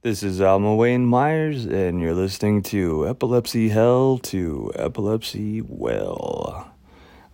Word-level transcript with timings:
This 0.00 0.22
is 0.22 0.40
Alma 0.40 0.76
Wayne 0.76 1.06
Myers, 1.06 1.64
and 1.64 2.00
you're 2.00 2.14
listening 2.14 2.62
to 2.62 3.08
Epilepsy 3.08 3.70
Hell 3.70 4.18
to 4.18 4.70
Epilepsy 4.76 5.60
Well. 5.60 6.70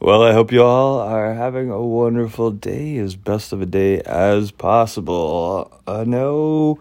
Well, 0.01 0.22
I 0.22 0.33
hope 0.33 0.51
you 0.51 0.62
all 0.62 0.98
are 0.98 1.35
having 1.35 1.69
a 1.69 1.82
wonderful 1.82 2.50
day, 2.53 2.96
as 2.96 3.16
best 3.16 3.53
of 3.53 3.61
a 3.61 3.66
day 3.66 4.00
as 4.00 4.50
possible. 4.50 5.79
I 5.87 6.04
know 6.04 6.79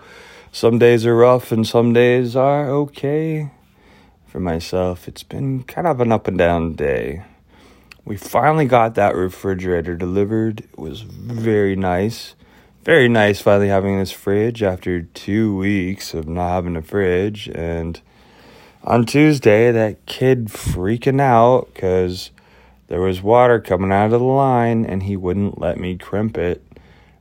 some 0.54 0.80
days 0.80 1.06
are 1.06 1.18
rough 1.18 1.52
and 1.52 1.68
some 1.68 1.92
days 1.92 2.34
are 2.34 2.70
okay. 2.70 3.52
For 4.26 4.40
myself, 4.40 5.10
it's 5.10 5.24
been 5.24 5.64
kind 5.64 5.86
of 5.86 6.00
an 6.00 6.14
up 6.14 6.30
and 6.30 6.38
down 6.38 6.76
day. 6.76 7.26
We 8.06 8.16
finally 8.16 8.68
got 8.68 8.96
that 8.96 9.18
refrigerator 9.18 9.98
delivered. 9.98 10.62
It 10.62 10.80
was 10.80 11.02
very 11.02 11.76
nice 11.76 12.36
very 12.84 13.08
nice 13.08 13.40
finally 13.40 13.70
having 13.70 13.98
this 13.98 14.12
fridge 14.12 14.62
after 14.62 15.02
two 15.02 15.56
weeks 15.56 16.14
of 16.14 16.28
not 16.28 16.50
having 16.50 16.76
a 16.76 16.82
fridge. 16.82 17.48
And 17.48 18.00
on 18.84 19.06
Tuesday, 19.06 19.72
that 19.72 20.06
kid 20.06 20.48
freaking 20.48 21.22
out 21.22 21.74
because 21.74 22.32
there 22.88 23.00
was 23.00 23.22
water 23.22 23.62
coming 23.62 23.94
out 23.94 24.12
of 24.12 24.20
the 24.20 24.20
line 24.20 24.86
and 24.86 25.04
he 25.04 25.16
wouldn't 25.16 25.60
let 25.60 25.80
me 25.80 25.98
crimp 25.98 26.38
it 26.38 26.62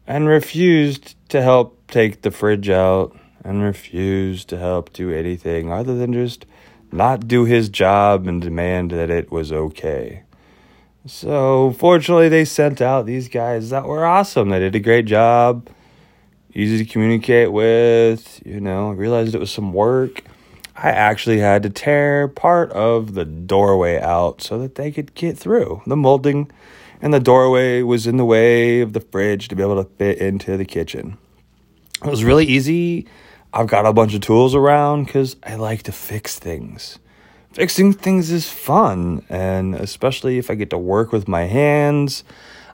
and 0.06 0.26
refused 0.26 1.14
to 1.28 1.40
help 1.40 1.78
take 1.86 2.22
the 2.22 2.32
fridge 2.32 2.68
out 2.68 3.16
and 3.44 3.62
refused 3.62 4.48
to 4.48 4.58
help 4.58 4.92
do 4.92 5.12
anything 5.12 5.70
other 5.70 5.96
than 5.96 6.12
just 6.12 6.44
not 6.90 7.28
do 7.28 7.44
his 7.44 7.68
job 7.68 8.26
and 8.26 8.42
demand 8.42 8.90
that 8.90 9.10
it 9.10 9.30
was 9.30 9.52
okay. 9.52 10.24
So, 11.04 11.72
fortunately, 11.78 12.28
they 12.28 12.44
sent 12.44 12.80
out 12.80 13.06
these 13.06 13.28
guys 13.28 13.70
that 13.70 13.86
were 13.86 14.04
awesome. 14.06 14.50
They 14.50 14.60
did 14.60 14.76
a 14.76 14.80
great 14.80 15.04
job, 15.04 15.68
easy 16.54 16.84
to 16.84 16.90
communicate 16.90 17.50
with. 17.50 18.40
You 18.46 18.60
know, 18.60 18.90
realized 18.92 19.34
it 19.34 19.40
was 19.40 19.50
some 19.50 19.72
work. 19.72 20.22
I 20.76 20.90
actually 20.90 21.38
had 21.38 21.64
to 21.64 21.70
tear 21.70 22.28
part 22.28 22.70
of 22.72 23.14
the 23.14 23.24
doorway 23.24 24.00
out 24.00 24.42
so 24.42 24.58
that 24.60 24.76
they 24.76 24.90
could 24.90 25.14
get 25.14 25.36
through. 25.36 25.82
The 25.86 25.96
molding 25.96 26.50
and 27.00 27.12
the 27.12 27.20
doorway 27.20 27.82
was 27.82 28.06
in 28.06 28.16
the 28.16 28.24
way 28.24 28.80
of 28.80 28.92
the 28.92 29.00
fridge 29.00 29.48
to 29.48 29.56
be 29.56 29.62
able 29.62 29.82
to 29.82 29.90
fit 29.96 30.18
into 30.18 30.56
the 30.56 30.64
kitchen. 30.64 31.18
It 32.04 32.10
was 32.10 32.24
really 32.24 32.46
easy. 32.46 33.06
I've 33.52 33.66
got 33.66 33.86
a 33.86 33.92
bunch 33.92 34.14
of 34.14 34.22
tools 34.22 34.54
around 34.54 35.04
because 35.04 35.36
I 35.42 35.56
like 35.56 35.82
to 35.84 35.92
fix 35.92 36.38
things 36.38 36.98
fixing 37.52 37.92
things 37.92 38.30
is 38.30 38.48
fun, 38.48 39.24
and 39.28 39.74
especially 39.74 40.38
if 40.38 40.50
I 40.50 40.54
get 40.54 40.70
to 40.70 40.78
work 40.78 41.12
with 41.12 41.28
my 41.28 41.42
hands, 41.44 42.24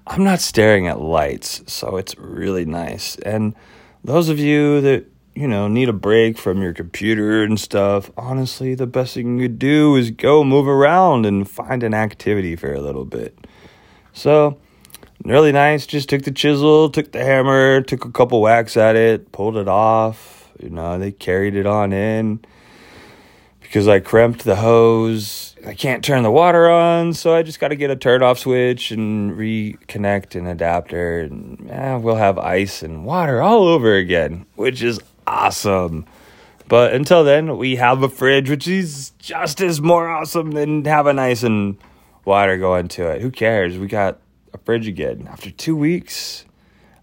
I'm 0.07 0.25
not 0.25 0.41
staring 0.41 0.87
at 0.87 1.01
lights, 1.01 1.63
so 1.67 1.97
it's 1.97 2.17
really 2.19 2.65
nice. 2.65 3.17
And 3.17 3.55
those 4.05 4.29
of 4.29 4.39
you 4.39 4.81
that 4.81 5.07
you 5.35 5.47
know 5.47 5.69
need 5.69 5.89
a 5.89 5.93
break 5.93 6.39
from 6.39 6.63
your 6.63 6.73
computer 6.73 7.43
and 7.43 7.59
stuff, 7.59 8.11
honestly, 8.17 8.75
the 8.75 8.87
best 8.87 9.15
thing 9.15 9.39
you 9.39 9.49
could 9.49 9.59
do 9.59 9.97
is 9.97 10.11
go 10.11 10.45
move 10.45 10.67
around 10.67 11.27
and 11.27 11.49
find 11.49 11.83
an 11.83 11.95
activity 11.95 12.57
for 12.57 12.73
a 12.73 12.81
little 12.81 13.05
bit. 13.05 13.37
So, 14.13 14.59
really 15.25 15.53
nice. 15.53 15.87
Just 15.87 16.09
took 16.09 16.23
the 16.23 16.33
chisel, 16.33 16.91
took 16.91 17.13
the 17.13 17.25
hammer, 17.25 17.83
took 17.83 18.05
a 18.05 18.11
couple 18.11 18.41
whacks 18.41 18.77
at 18.77 18.97
it, 18.97 19.33
pulled 19.33 19.57
it 19.57 19.69
off. 19.69 20.51
You 20.61 20.71
know, 20.71 20.99
they 20.99 21.13
carried 21.13 21.55
it 21.55 21.67
on 21.67 21.93
in 21.93 22.41
because 23.69 23.87
I 23.87 24.01
crimped 24.01 24.45
the 24.45 24.57
hose. 24.57 25.55
I 25.67 25.75
can't 25.75 26.03
turn 26.03 26.23
the 26.23 26.31
water 26.31 26.71
on, 26.71 27.13
so 27.13 27.35
I 27.35 27.43
just 27.43 27.61
got 27.61 27.69
to 27.69 27.77
get 27.77 27.91
a 27.91 27.97
turn 27.97 28.23
off 28.23 28.39
switch 28.39 28.91
and 28.91 29.33
reconnect 29.33 30.35
an 30.37 30.47
adapter, 30.47 31.21
and 31.21 31.71
eh, 31.71 31.97
we'll 31.97 32.17
have 32.17 32.39
ice 32.39 32.83
and 32.83 33.05
water 33.05 33.43
all 33.43 33.69
over 33.69 33.95
again, 33.95 34.47
which 34.55 34.83
is 34.83 34.99
awesome. 35.27 36.07
But 36.67 36.95
until 36.95 37.25
then, 37.25 37.59
we 37.59 37.77
have 37.77 38.03
a 38.03 38.09
fridge, 38.09 38.49
which 38.49 38.67
is 38.67 39.11
just 39.19 39.61
as 39.61 39.83
more 39.83 40.09
awesome 40.09 40.53
than 40.53 40.87
having 40.87 41.19
ice 41.19 41.43
and 41.43 41.77
water 42.25 42.57
going 42.57 42.89
to 42.89 43.09
it. 43.09 43.21
Who 43.21 43.31
cares? 43.31 43.77
We 43.77 43.87
got 43.87 44.19
a 44.55 44.59
fridge 44.59 44.89
again 44.89 45.29
after 45.31 45.51
two 45.51 45.77
weeks. 45.77 46.47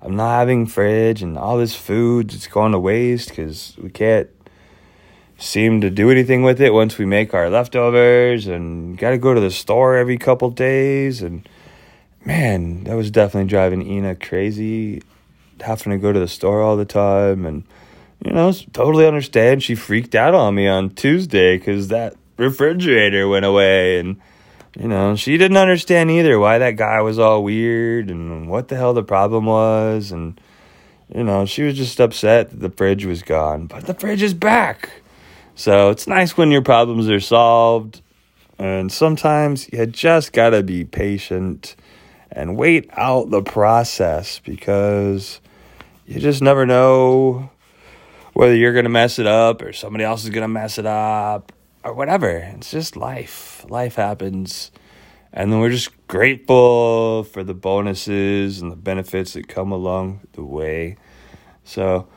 I'm 0.02 0.16
not 0.16 0.40
having 0.40 0.66
fridge 0.66 1.22
and 1.22 1.38
all 1.38 1.58
this 1.59 1.76
food 1.76 2.34
it's 2.34 2.47
going 2.47 2.72
to 2.72 2.80
waste 2.80 3.30
because 3.30 3.76
we 3.80 3.90
can't 3.90 4.30
seem 5.38 5.81
to 5.81 5.90
do 5.90 6.09
anything 6.09 6.44
with 6.44 6.62
it 6.62 6.73
once 6.73 6.97
we 6.97 7.06
make 7.06 7.34
our 7.34 7.50
leftovers 7.50 8.47
and 8.47 8.97
got 8.97 9.09
to 9.09 9.18
go 9.18 9.34
to 9.34 9.41
the 9.41 9.51
store 9.51 9.96
every 9.96 10.18
couple 10.18 10.50
days. 10.50 11.22
And 11.22 11.47
man 12.23 12.84
that 12.85 12.96
was 12.96 13.12
definitely 13.12 13.47
driving 13.47 13.85
ina 13.85 14.16
crazy 14.16 15.00
having 15.62 15.91
to 15.91 15.97
go 15.97 16.12
to 16.12 16.19
the 16.19 16.28
store 16.28 16.62
all 16.62 16.78
the 16.78 16.85
time. 16.85 17.46
And 17.46 17.63
you 18.23 18.31
know 18.31 18.51
totally 18.73 19.06
understand. 19.06 19.63
She 19.63 19.75
freaked 19.75 20.16
out 20.16 20.34
on 20.34 20.56
me 20.56 20.68
on 20.68 20.91
tuesday 20.91 21.57
because 21.57 21.90
that 21.90 22.16
refrigerator 22.38 23.28
went 23.28 23.46
away. 23.46 24.00
And 24.00 24.22
you 24.78 24.88
know 24.88 25.16
she 25.16 25.38
didn't 25.38 25.57
understand 25.57 26.12
either 26.12 26.40
why 26.40 26.57
that 26.59 26.78
guy 26.78 27.02
was 27.02 27.19
all 27.19 27.44
weird 27.44 28.09
and 28.09 28.50
what 28.50 28.69
the 28.69 28.78
hell 28.78 28.94
the 28.94 29.03
problem 29.03 29.46
was. 29.46 30.12
And 30.12 30.40
you 31.13 31.23
know 31.23 31.46
she 31.46 31.63
was 31.63 31.75
just 31.75 32.00
upset 32.00 32.52
that 32.52 32.59
the 32.59 32.69
fridge 32.69 33.06
was 33.06 33.22
gone. 33.22 33.67
But 33.67 33.85
the 33.85 33.94
fridge 33.94 34.23
is 34.23 34.34
back 34.34 35.02
so 35.56 35.90
it's 35.90 36.06
nice 36.06 36.38
when 36.38 36.52
your 36.52 36.62
problems 36.62 37.10
are 37.10 37.20
solved. 37.20 38.02
And 38.58 38.92
sometimes 38.92 39.70
you 39.72 39.86
just 39.86 40.32
got 40.32 40.52
to 40.52 40.64
be 40.64 40.86
patient 40.86 41.76
and 42.32 42.58
wait 42.58 42.90
out 42.94 43.30
the 43.30 43.42
process 43.42 44.40
because 44.40 45.42
you 46.06 46.20
just 46.20 46.42
never 46.42 46.66
know 46.66 47.50
whether 48.34 48.56
you're 48.56 48.74
going 48.74 48.86
to 48.86 48.90
mess 48.90 49.18
it 49.18 49.28
up 49.28 49.62
or 49.62 49.72
somebody 49.72 50.04
else 50.04 50.24
is 50.24 50.30
going 50.30 50.44
to 50.44 50.48
mess 50.48 50.78
it 50.78 50.86
up 50.86 51.52
or 51.84 51.94
whatever. 51.94 52.30
It's 52.30 52.72
just 52.72 52.98
life. 52.98 53.66
Life 53.70 53.96
happens. 53.96 54.72
And 55.32 55.52
then 55.52 55.60
we're 55.60 55.70
just 55.70 55.92
grateful 56.08 57.24
for 57.24 57.44
the 57.44 57.54
bonuses 57.54 58.62
and 58.62 58.72
the 58.72 58.78
benefits 58.78 59.34
that 59.34 59.48
come 59.48 59.72
along 59.72 60.22
the 60.34 60.44
way. 60.44 60.98
So 61.64 62.08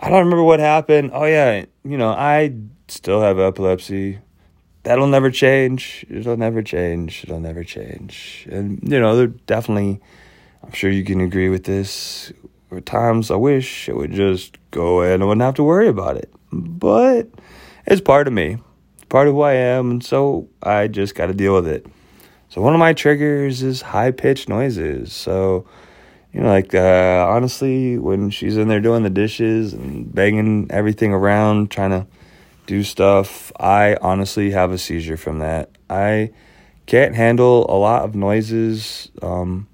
I 0.00 0.08
don't 0.10 0.24
remember 0.24 0.42
what 0.42 0.60
happened. 0.60 1.10
Oh, 1.12 1.24
yeah. 1.24 1.64
You 1.84 1.96
know, 1.96 2.10
I 2.10 2.54
still 2.88 3.20
have 3.20 3.38
epilepsy. 3.38 4.18
That'll 4.82 5.08
never 5.08 5.30
change. 5.30 6.06
It'll 6.08 6.36
never 6.36 6.62
change. 6.62 7.24
It'll 7.24 7.40
never 7.40 7.64
change. 7.64 8.46
And, 8.50 8.80
you 8.82 9.00
know, 9.00 9.16
there 9.16 9.26
definitely, 9.26 10.00
I'm 10.62 10.72
sure 10.72 10.90
you 10.90 11.04
can 11.04 11.20
agree 11.20 11.48
with 11.48 11.64
this. 11.64 12.32
At 12.70 12.86
times 12.86 13.30
I 13.30 13.36
wish 13.36 13.88
it 13.88 13.96
would 13.96 14.12
just 14.12 14.58
go 14.70 15.00
and 15.00 15.22
I 15.22 15.26
wouldn't 15.26 15.42
have 15.42 15.54
to 15.54 15.64
worry 15.64 15.88
about 15.88 16.16
it. 16.16 16.32
But 16.52 17.28
it's 17.86 18.00
part 18.00 18.26
of 18.26 18.32
me, 18.32 18.58
it's 18.94 19.04
part 19.06 19.28
of 19.28 19.34
who 19.34 19.40
I 19.40 19.54
am. 19.54 19.90
And 19.90 20.04
so 20.04 20.48
I 20.62 20.88
just 20.88 21.14
got 21.14 21.26
to 21.26 21.34
deal 21.34 21.54
with 21.54 21.66
it. 21.66 21.86
So 22.48 22.60
one 22.60 22.74
of 22.74 22.78
my 22.78 22.92
triggers 22.92 23.62
is 23.62 23.82
high 23.82 24.12
pitched 24.12 24.48
noises. 24.48 25.12
So, 25.12 25.66
you 26.36 26.42
know, 26.42 26.48
like 26.50 26.74
uh, 26.74 27.26
honestly, 27.30 27.96
when 27.96 28.28
she's 28.28 28.58
in 28.58 28.68
there 28.68 28.78
doing 28.78 29.02
the 29.02 29.08
dishes 29.08 29.72
and 29.72 30.14
banging 30.14 30.66
everything 30.70 31.14
around, 31.14 31.70
trying 31.70 31.90
to 31.90 32.06
do 32.66 32.82
stuff. 32.82 33.50
I 33.58 33.96
honestly 34.02 34.50
have 34.50 34.70
a 34.70 34.76
seizure 34.76 35.16
from 35.16 35.38
that. 35.38 35.70
I 35.88 36.32
can't 36.84 37.14
handle 37.14 37.64
a 37.70 37.78
lot 37.78 38.02
of 38.02 38.14
noises. 38.14 39.10
Um, 39.22 39.66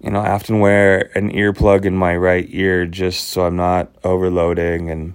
you 0.00 0.10
know, 0.10 0.20
I 0.20 0.30
often 0.30 0.60
wear 0.60 1.10
an 1.14 1.30
earplug 1.32 1.84
in 1.84 1.96
my 1.98 2.16
right 2.16 2.46
ear 2.48 2.86
just 2.86 3.28
so 3.28 3.44
I'm 3.44 3.56
not 3.56 3.94
overloading. 4.04 4.88
And 4.88 5.14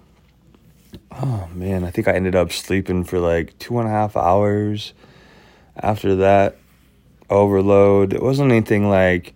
oh 1.14 1.50
man, 1.52 1.84
I 1.84 1.90
think 1.90 2.08
I 2.08 2.14
ended 2.14 2.36
up 2.36 2.52
sleeping 2.52 3.06
for 3.06 3.18
like 3.18 3.58
two 3.58 3.80
and 3.80 3.88
a 3.88 3.92
half 3.92 4.16
hours 4.16 4.94
after 5.76 6.16
that 6.18 6.58
overload. 7.28 8.14
It 8.14 8.22
wasn't 8.22 8.52
anything 8.52 8.88
like 8.88 9.34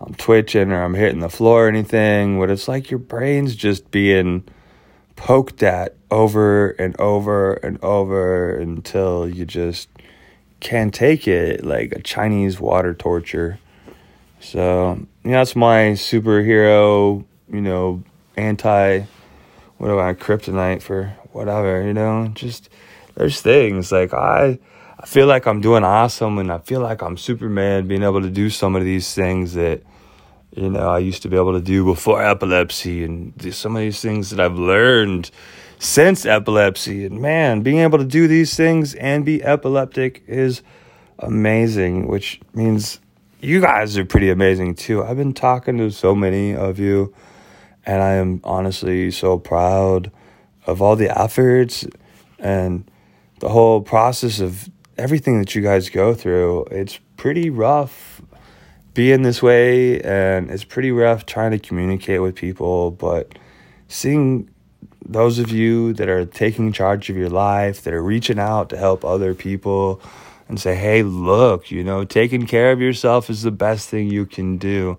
I'm 0.00 0.14
twitching 0.14 0.72
or 0.72 0.82
I'm 0.82 0.94
hitting 0.94 1.20
the 1.20 1.28
floor 1.28 1.66
or 1.66 1.68
anything, 1.68 2.38
but 2.40 2.50
it's 2.50 2.68
like 2.68 2.90
your 2.90 2.98
brain's 2.98 3.54
just 3.54 3.90
being 3.90 4.44
poked 5.16 5.62
at 5.62 5.94
over 6.10 6.70
and 6.70 6.98
over 6.98 7.54
and 7.54 7.82
over 7.84 8.56
until 8.56 9.28
you 9.28 9.44
just 9.44 9.88
can't 10.60 10.94
take 10.94 11.28
it 11.28 11.64
like 11.64 11.92
a 11.92 12.02
Chinese 12.02 12.58
water 12.58 12.94
torture. 12.94 13.58
So, 14.40 15.06
yeah, 15.22 15.32
that's 15.32 15.54
my 15.54 15.92
superhero, 15.92 17.24
you 17.52 17.60
know, 17.60 18.02
anti, 18.36 19.00
what 19.76 19.90
I, 19.90 20.14
kryptonite 20.14 20.80
for 20.80 21.14
whatever, 21.32 21.82
you 21.82 21.92
know, 21.92 22.28
just 22.28 22.70
there's 23.16 23.42
things 23.42 23.92
like 23.92 24.14
I, 24.14 24.58
I 25.02 25.06
feel 25.06 25.26
like 25.26 25.46
I'm 25.46 25.62
doing 25.62 25.82
awesome 25.82 26.36
and 26.36 26.52
I 26.52 26.58
feel 26.58 26.80
like 26.80 27.00
I'm 27.00 27.16
Superman 27.16 27.88
being 27.88 28.02
able 28.02 28.20
to 28.20 28.28
do 28.28 28.50
some 28.50 28.76
of 28.76 28.84
these 28.84 29.14
things 29.14 29.54
that 29.54 29.82
you 30.54 30.68
know, 30.68 30.90
I 30.90 30.98
used 30.98 31.22
to 31.22 31.28
be 31.28 31.36
able 31.36 31.54
to 31.54 31.60
do 31.60 31.86
before 31.86 32.22
epilepsy 32.22 33.02
and 33.02 33.32
some 33.54 33.76
of 33.76 33.80
these 33.80 34.02
things 34.02 34.28
that 34.28 34.40
I've 34.40 34.58
learned 34.58 35.30
since 35.78 36.26
epilepsy. 36.26 37.06
And 37.06 37.18
man, 37.18 37.62
being 37.62 37.78
able 37.78 37.96
to 37.96 38.04
do 38.04 38.28
these 38.28 38.54
things 38.56 38.94
and 38.94 39.24
be 39.24 39.42
epileptic 39.42 40.22
is 40.26 40.60
amazing, 41.18 42.06
which 42.06 42.38
means 42.52 43.00
you 43.40 43.62
guys 43.62 43.96
are 43.96 44.04
pretty 44.04 44.28
amazing 44.28 44.74
too. 44.74 45.02
I've 45.02 45.16
been 45.16 45.32
talking 45.32 45.78
to 45.78 45.90
so 45.90 46.14
many 46.14 46.54
of 46.54 46.78
you, 46.78 47.14
and 47.86 48.02
I 48.02 48.14
am 48.14 48.42
honestly 48.44 49.10
so 49.12 49.38
proud 49.38 50.12
of 50.66 50.82
all 50.82 50.94
the 50.94 51.18
efforts 51.18 51.86
and 52.38 52.90
the 53.38 53.48
whole 53.48 53.80
process 53.80 54.40
of 54.40 54.68
everything 54.98 55.38
that 55.38 55.54
you 55.54 55.62
guys 55.62 55.88
go 55.88 56.14
through. 56.14 56.64
It's 56.70 56.98
pretty 57.16 57.50
rough 57.50 58.22
being 58.94 59.22
this 59.22 59.42
way, 59.42 60.00
and 60.02 60.50
it's 60.50 60.64
pretty 60.64 60.90
rough 60.90 61.26
trying 61.26 61.52
to 61.52 61.58
communicate 61.58 62.20
with 62.22 62.34
people. 62.34 62.90
But 62.90 63.38
seeing 63.88 64.50
those 65.04 65.38
of 65.38 65.50
you 65.50 65.92
that 65.94 66.08
are 66.08 66.24
taking 66.24 66.72
charge 66.72 67.10
of 67.10 67.16
your 67.16 67.30
life, 67.30 67.82
that 67.82 67.94
are 67.94 68.02
reaching 68.02 68.38
out 68.38 68.68
to 68.70 68.76
help 68.76 69.04
other 69.04 69.34
people 69.34 70.00
and 70.48 70.60
say, 70.60 70.74
hey, 70.74 71.02
look, 71.02 71.70
you 71.70 71.84
know, 71.84 72.04
taking 72.04 72.46
care 72.46 72.72
of 72.72 72.80
yourself 72.80 73.30
is 73.30 73.42
the 73.42 73.50
best 73.50 73.88
thing 73.88 74.10
you 74.10 74.26
can 74.26 74.58
do. 74.58 74.98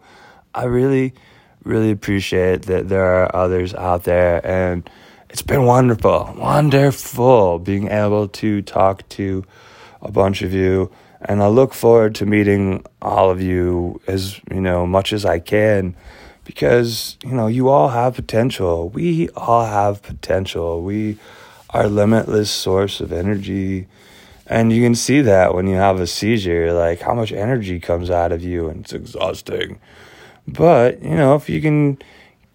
I 0.55 0.63
really, 0.63 1.13
really 1.63 1.91
appreciate 1.91 2.63
that 2.63 2.89
there 2.89 3.05
are 3.05 3.35
others 3.35 3.73
out 3.73 4.05
there. 4.05 4.45
And 4.45 4.89
it's 5.29 5.41
been 5.41 5.65
wonderful, 5.65 6.33
wonderful 6.37 7.59
being 7.59 7.89
able 7.89 8.27
to 8.29 8.61
talk 8.61 9.07
to 9.09 9.45
a 10.01 10.11
bunch 10.11 10.41
of 10.41 10.53
you. 10.53 10.91
And 11.21 11.43
I 11.43 11.47
look 11.47 11.73
forward 11.73 12.15
to 12.15 12.25
meeting 12.25 12.83
all 13.01 13.29
of 13.29 13.41
you 13.41 14.01
as, 14.07 14.39
you 14.49 14.61
know, 14.61 14.87
much 14.87 15.13
as 15.13 15.23
I 15.25 15.39
can 15.39 15.95
because, 16.45 17.17
you 17.23 17.31
know, 17.31 17.47
you 17.47 17.69
all 17.69 17.89
have 17.89 18.15
potential. 18.15 18.89
We 18.89 19.29
all 19.29 19.65
have 19.65 20.01
potential. 20.01 20.81
We 20.81 21.17
are 21.69 21.87
limitless 21.87 22.49
source 22.49 22.99
of 22.99 23.13
energy. 23.13 23.87
And 24.47 24.73
you 24.73 24.81
can 24.81 24.95
see 24.95 25.21
that 25.21 25.53
when 25.53 25.67
you 25.67 25.75
have 25.75 25.99
a 25.99 26.07
seizure, 26.07 26.73
like 26.73 27.01
how 27.01 27.13
much 27.13 27.31
energy 27.31 27.79
comes 27.79 28.09
out 28.09 28.31
of 28.31 28.43
you 28.43 28.67
and 28.67 28.81
it's 28.81 28.93
exhausting. 28.93 29.79
But, 30.47 31.01
you 31.03 31.15
know, 31.15 31.35
if 31.35 31.49
you 31.49 31.61
can 31.61 31.99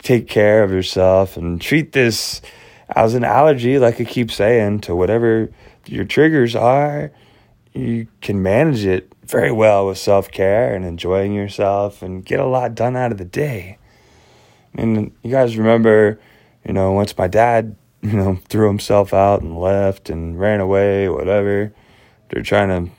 take 0.00 0.28
care 0.28 0.62
of 0.62 0.70
yourself 0.72 1.37
and 1.37 1.60
treat 1.60 1.92
this 1.92 2.42
as 2.90 3.14
an 3.14 3.25
allergy, 3.25 3.78
like 3.78 4.00
I 4.00 4.04
keep 4.04 4.31
saying, 4.31 4.81
to 4.81 4.94
whatever 4.94 5.49
your 5.87 6.04
triggers 6.04 6.54
are, 6.54 7.12
you 7.76 8.08
can 8.20 8.43
manage 8.43 8.84
it 8.84 9.12
very 9.25 9.52
well 9.52 9.87
with 9.87 9.99
self 9.99 10.31
care 10.31 10.75
and 10.75 10.84
enjoying 10.84 11.34
yourself 11.34 12.02
and 12.02 12.25
get 12.25 12.40
a 12.40 12.46
lot 12.46 12.75
done 12.75 12.96
out 12.96 13.12
of 13.12 13.19
the 13.19 13.25
day. 13.25 13.78
And 14.75 15.12
you 15.23 15.31
guys 15.31 15.56
remember, 15.56 16.19
you 16.64 16.73
know, 16.73 16.93
once 16.93 17.17
my 17.17 17.28
dad, 17.28 17.76
you 18.02 18.12
know, 18.12 18.38
threw 18.49 18.69
himself 18.69 19.12
out 19.12 19.43
and 19.43 19.58
left 19.58 20.11
and 20.11 20.38
ran 20.38 20.61
away, 20.61 21.08
whatever, 21.08 21.73
they're 22.28 22.43
trying 22.43 22.69
to 22.69 22.93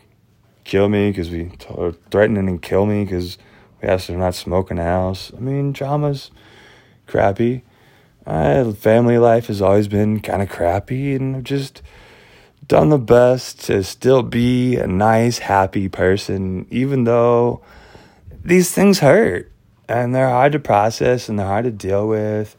kill 0.64 0.90
me 0.90 1.12
because 1.12 1.30
we 1.30 1.52
are 1.70 1.94
threatening 2.12 2.48
and 2.50 2.62
kill 2.62 2.86
me 2.86 3.06
because 3.06 3.38
we 3.82 3.88
asked 3.88 4.08
them 4.08 4.20
not 4.20 4.36
smoke 4.36 4.70
in 4.70 4.78
the 4.78 4.84
house. 4.84 5.32
I 5.36 5.40
mean, 5.40 5.72
drama's 5.72 6.32
crappy. 7.06 7.64
Family 8.26 9.18
life 9.18 9.48
has 9.48 9.62
always 9.62 9.88
been 9.88 10.20
kind 10.20 10.42
of 10.42 10.50
crappy, 10.50 11.16
and 11.16 11.38
I've 11.38 11.44
just 11.44 11.82
done 12.68 12.90
the 12.90 12.98
best 12.98 13.62
to 13.66 13.84
still 13.84 14.24
be 14.24 14.76
a 14.76 14.88
nice, 14.88 15.38
happy 15.38 15.88
person, 15.90 16.68
even 16.70 17.06
though 17.06 17.62
these 18.44 18.72
things 18.72 19.00
hurt 19.00 19.52
and 19.88 20.14
they're 20.14 20.30
hard 20.30 20.52
to 20.52 20.60
process 20.60 21.30
and 21.30 21.40
they're 21.40 21.46
hard 21.46 21.66
to 21.66 21.72
deal 21.72 22.08
with. 22.08 22.56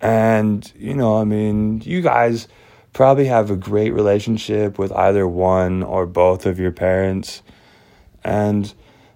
And, 0.00 0.70
you 0.76 0.94
know, 0.94 1.16
I 1.16 1.24
mean, 1.24 1.80
you 1.84 2.02
guys 2.02 2.48
probably 2.92 3.26
have 3.26 3.50
a 3.50 3.56
great 3.56 3.92
relationship 3.92 4.78
with 4.78 4.92
either 4.92 5.26
one 5.26 5.82
or 5.82 6.06
both 6.06 6.46
of 6.46 6.58
your 6.58 6.72
parents. 6.72 7.42
And 8.24 8.72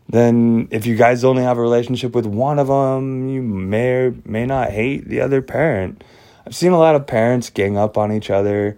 then 0.09 0.69
if 0.71 0.87
you 0.87 0.97
guys 0.97 1.23
only 1.25 1.43
have 1.45 1.57
a 1.57 1.63
relationship 1.63 2.15
with 2.15 2.27
one 2.27 2.59
of 2.59 2.67
them, 2.67 3.29
you 3.29 3.43
may 3.43 3.91
or 3.93 4.15
may 4.25 4.45
not 4.45 4.71
hate 4.71 5.09
the 5.09 5.21
other 5.21 5.41
parent. 5.41 6.03
I've 6.47 6.55
seen 6.55 6.73
a 6.73 6.79
lot 6.79 6.97
of 6.97 7.07
parents 7.07 7.49
gang 7.51 7.77
up 7.77 7.97
on 7.97 8.11
each 8.11 8.29
other, 8.29 8.77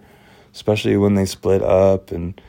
especially 0.53 0.97
when 0.97 1.15
they 1.15 1.25
split 1.25 1.61
up. 1.61 2.11
And 2.11 2.39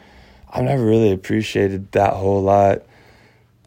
I've 0.50 0.64
never 0.64 0.84
really 0.84 1.12
appreciated 1.12 1.92
that 1.92 2.14
whole 2.14 2.42
lot 2.42 2.82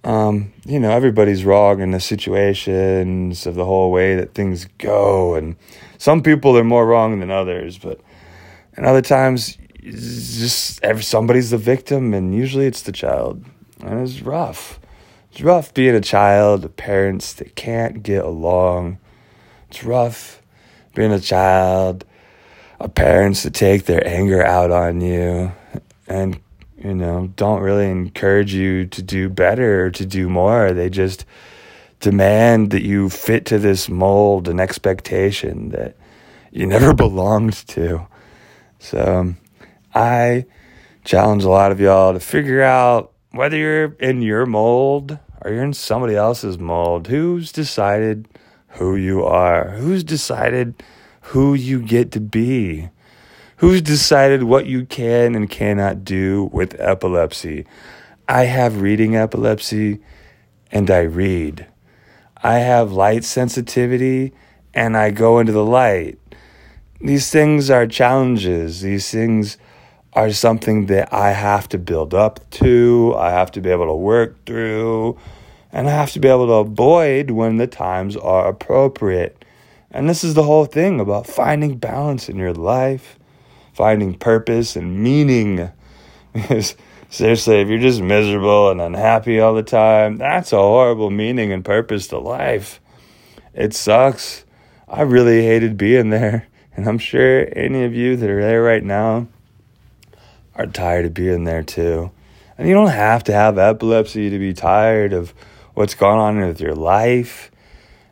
um, 0.08 0.54
you 0.66 0.80
know, 0.80 0.92
everybody's 0.92 1.44
wrong 1.44 1.82
in 1.82 1.92
the 1.92 2.00
situations 2.00 3.46
of 3.46 3.56
the 3.56 3.66
whole 3.66 3.92
way 3.92 4.16
that 4.16 4.34
things 4.34 4.66
go. 4.78 5.36
And 5.36 5.58
some 5.98 6.24
people 6.24 6.58
are 6.58 6.64
more 6.64 6.88
wrong 6.88 7.20
than 7.20 7.30
others, 7.30 7.78
but 7.78 8.00
and 8.78 8.86
other 8.86 9.02
times, 9.02 9.58
just 9.84 10.82
every, 10.84 11.04
somebody's 11.04 11.50
the 11.50 11.58
victim, 11.58 12.14
and 12.14 12.34
usually 12.34 12.68
it's 12.68 12.84
the 12.84 12.92
child. 12.94 13.44
And 13.82 14.08
it's 14.08 14.22
rough. 14.22 14.80
It's 15.32 15.42
rough 15.42 15.74
being 15.74 15.96
a 15.96 16.02
child 16.02 16.64
of 16.64 16.78
parents 16.78 17.34
that 17.34 17.56
can't 17.56 18.02
get 18.02 18.24
along. 18.24 19.00
It's 19.70 19.84
rough 19.84 20.42
being 20.96 21.12
a 21.12 21.20
child 21.20 22.06
parents 22.94 23.42
to 23.42 23.52
take 23.52 23.86
their 23.86 24.06
anger 24.08 24.44
out 24.44 24.72
on 24.72 25.02
you 25.02 25.52
and 26.08 26.40
you 26.78 26.94
know, 26.94 27.28
don't 27.36 27.62
really 27.62 27.90
encourage 27.90 28.54
you 28.54 28.86
to 28.86 29.02
do 29.02 29.30
better 29.30 29.90
to 29.90 30.06
do 30.06 30.30
more. 30.30 30.72
They 30.72 30.90
just 30.90 31.26
demand 32.00 32.70
that 32.72 32.84
you 32.84 33.10
fit 33.10 33.46
to 33.48 33.58
this 33.58 33.90
mold 33.90 34.48
and 34.48 34.62
expectation 34.62 35.70
that 35.70 35.96
you 36.52 36.68
never 36.68 36.94
belonged 36.94 37.54
to. 37.70 38.06
So 38.80 39.20
um, 39.20 39.38
I 39.96 40.46
challenge 41.04 41.44
a 41.44 41.50
lot 41.50 41.72
of 41.72 41.80
y'all 41.80 42.14
to 42.14 42.20
figure 42.20 42.62
out 42.62 43.12
whether 43.32 43.58
you're 43.58 43.96
in 44.00 44.22
your 44.22 44.46
mold 44.46 45.18
or 45.42 45.52
you're 45.52 45.64
in 45.64 45.74
somebody 45.74 46.16
else's 46.16 46.60
mold. 46.60 47.08
Who's 47.08 47.52
decided 47.52 48.28
who 48.70 48.96
you 48.96 49.24
are? 49.24 49.70
Who's 49.72 50.04
decided 50.04 50.84
who 51.28 51.54
you 51.54 51.82
get 51.82 52.12
to 52.14 52.22
be? 52.22 52.90
Who's 53.58 53.82
decided 53.82 54.44
what 54.44 54.66
you 54.66 54.86
can 54.86 55.36
and 55.36 55.50
cannot 55.50 56.06
do 56.06 56.50
with 56.54 56.80
epilepsy? 56.80 57.66
I 58.30 58.44
have 58.44 58.82
reading 58.82 59.18
epilepsy 59.18 60.00
and 60.72 60.90
I 60.90 61.02
read. 61.02 61.68
I 62.42 62.60
have 62.60 62.94
light 62.94 63.26
sensitivity 63.26 64.32
and 64.74 64.96
I 64.96 65.12
go 65.12 65.40
into 65.40 65.52
the 65.52 65.66
light. 65.66 66.18
These 67.02 67.30
things 67.30 67.70
are 67.70 67.86
challenges. 67.86 68.80
These 68.80 69.12
things 69.12 69.58
are 70.14 70.32
something 70.32 70.86
that 70.86 71.12
I 71.14 71.32
have 71.32 71.68
to 71.70 71.78
build 71.78 72.14
up 72.14 72.50
to, 72.52 73.14
I 73.18 73.32
have 73.32 73.52
to 73.52 73.62
be 73.62 73.70
able 73.70 73.88
to 73.88 73.94
work 73.94 74.46
through, 74.46 75.20
and 75.74 75.90
I 75.90 75.92
have 75.92 76.14
to 76.14 76.20
be 76.22 76.30
able 76.30 76.48
to 76.48 76.54
avoid 76.54 77.32
when 77.32 77.58
the 77.58 77.68
times 77.68 78.16
are 78.16 78.48
appropriate. 78.48 79.37
And 79.98 80.08
this 80.08 80.24
is 80.24 80.36
the 80.36 80.44
whole 80.44 80.66
thing 80.66 81.00
about 81.00 81.26
finding 81.26 81.78
balance 81.78 82.30
in 82.30 82.38
your 82.38 82.54
life 82.54 83.18
finding 83.74 84.16
purpose 84.16 84.76
and 84.76 85.04
meaning. 85.04 85.72
Because 86.34 86.76
seriously, 87.10 87.62
if 87.62 87.68
you're 87.68 87.80
just 87.80 88.02
miserable 88.02 88.72
and 88.72 88.80
unhappy 88.80 89.40
all 89.40 89.54
the 89.56 89.64
time, 89.64 90.18
that's 90.18 90.52
a 90.52 90.58
horrible 90.58 91.12
meaning 91.12 91.52
and 91.52 91.64
purpose 91.66 92.08
to 92.08 92.18
life. 92.18 92.80
It 93.54 93.76
sucks. 93.76 94.46
I 94.88 95.02
really 95.02 95.44
hated 95.44 95.78
being 95.78 96.10
there. 96.10 96.48
And 96.78 96.88
I'm 96.88 97.00
sure 97.00 97.48
any 97.54 97.86
of 97.86 97.96
you 97.96 98.16
that 98.18 98.30
are 98.30 98.40
there 98.40 98.62
right 98.62 98.84
now 98.84 99.26
are 100.54 100.68
tired 100.68 101.08
of 101.08 101.16
being 101.16 101.44
there 101.44 101.64
too. 101.64 102.12
And 102.56 102.68
you 102.68 102.76
don't 102.76 102.90
have 102.90 103.24
to 103.24 103.34
have 103.34 103.58
epilepsy 103.58 104.30
to 104.30 104.38
be 104.38 104.54
tired 104.54 105.12
of 105.12 105.34
what's 105.74 105.96
going 105.96 106.20
on 106.20 106.40
with 106.40 106.62
your 106.62 106.76
life. 106.76 107.50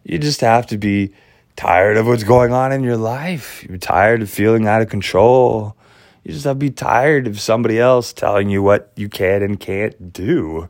You 0.03 0.17
just 0.17 0.41
have 0.41 0.65
to 0.65 0.79
be 0.79 1.13
tired 1.55 1.97
of 1.97 2.07
what's 2.07 2.23
going 2.23 2.51
on 2.51 2.71
in 2.71 2.83
your 2.83 2.97
life. 2.97 3.63
You're 3.67 3.77
tired 3.77 4.21
of 4.21 4.29
feeling 4.29 4.67
out 4.67 4.81
of 4.81 4.89
control. 4.89 5.75
You 6.23 6.33
just 6.33 6.45
have 6.45 6.55
to 6.55 6.59
be 6.59 6.71
tired 6.71 7.27
of 7.27 7.39
somebody 7.39 7.79
else 7.79 8.11
telling 8.11 8.49
you 8.49 8.61
what 8.61 8.91
you 8.95 9.09
can 9.09 9.41
and 9.43 9.59
can't 9.59 10.11
do. 10.11 10.69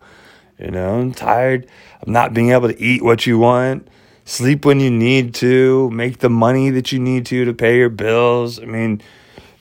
You 0.59 0.71
know, 0.71 0.99
I'm 0.99 1.13
tired 1.13 1.67
of 2.01 2.07
not 2.07 2.33
being 2.33 2.51
able 2.51 2.69
to 2.69 2.79
eat 2.79 3.03
what 3.03 3.25
you 3.25 3.37
want, 3.39 3.87
sleep 4.25 4.65
when 4.65 4.79
you 4.79 4.91
need 4.91 5.33
to, 5.35 5.89
make 5.91 6.19
the 6.19 6.29
money 6.29 6.69
that 6.69 6.91
you 6.91 6.99
need 6.99 7.25
to 7.27 7.45
to 7.45 7.53
pay 7.53 7.77
your 7.77 7.89
bills. 7.89 8.59
I 8.59 8.65
mean, 8.65 9.01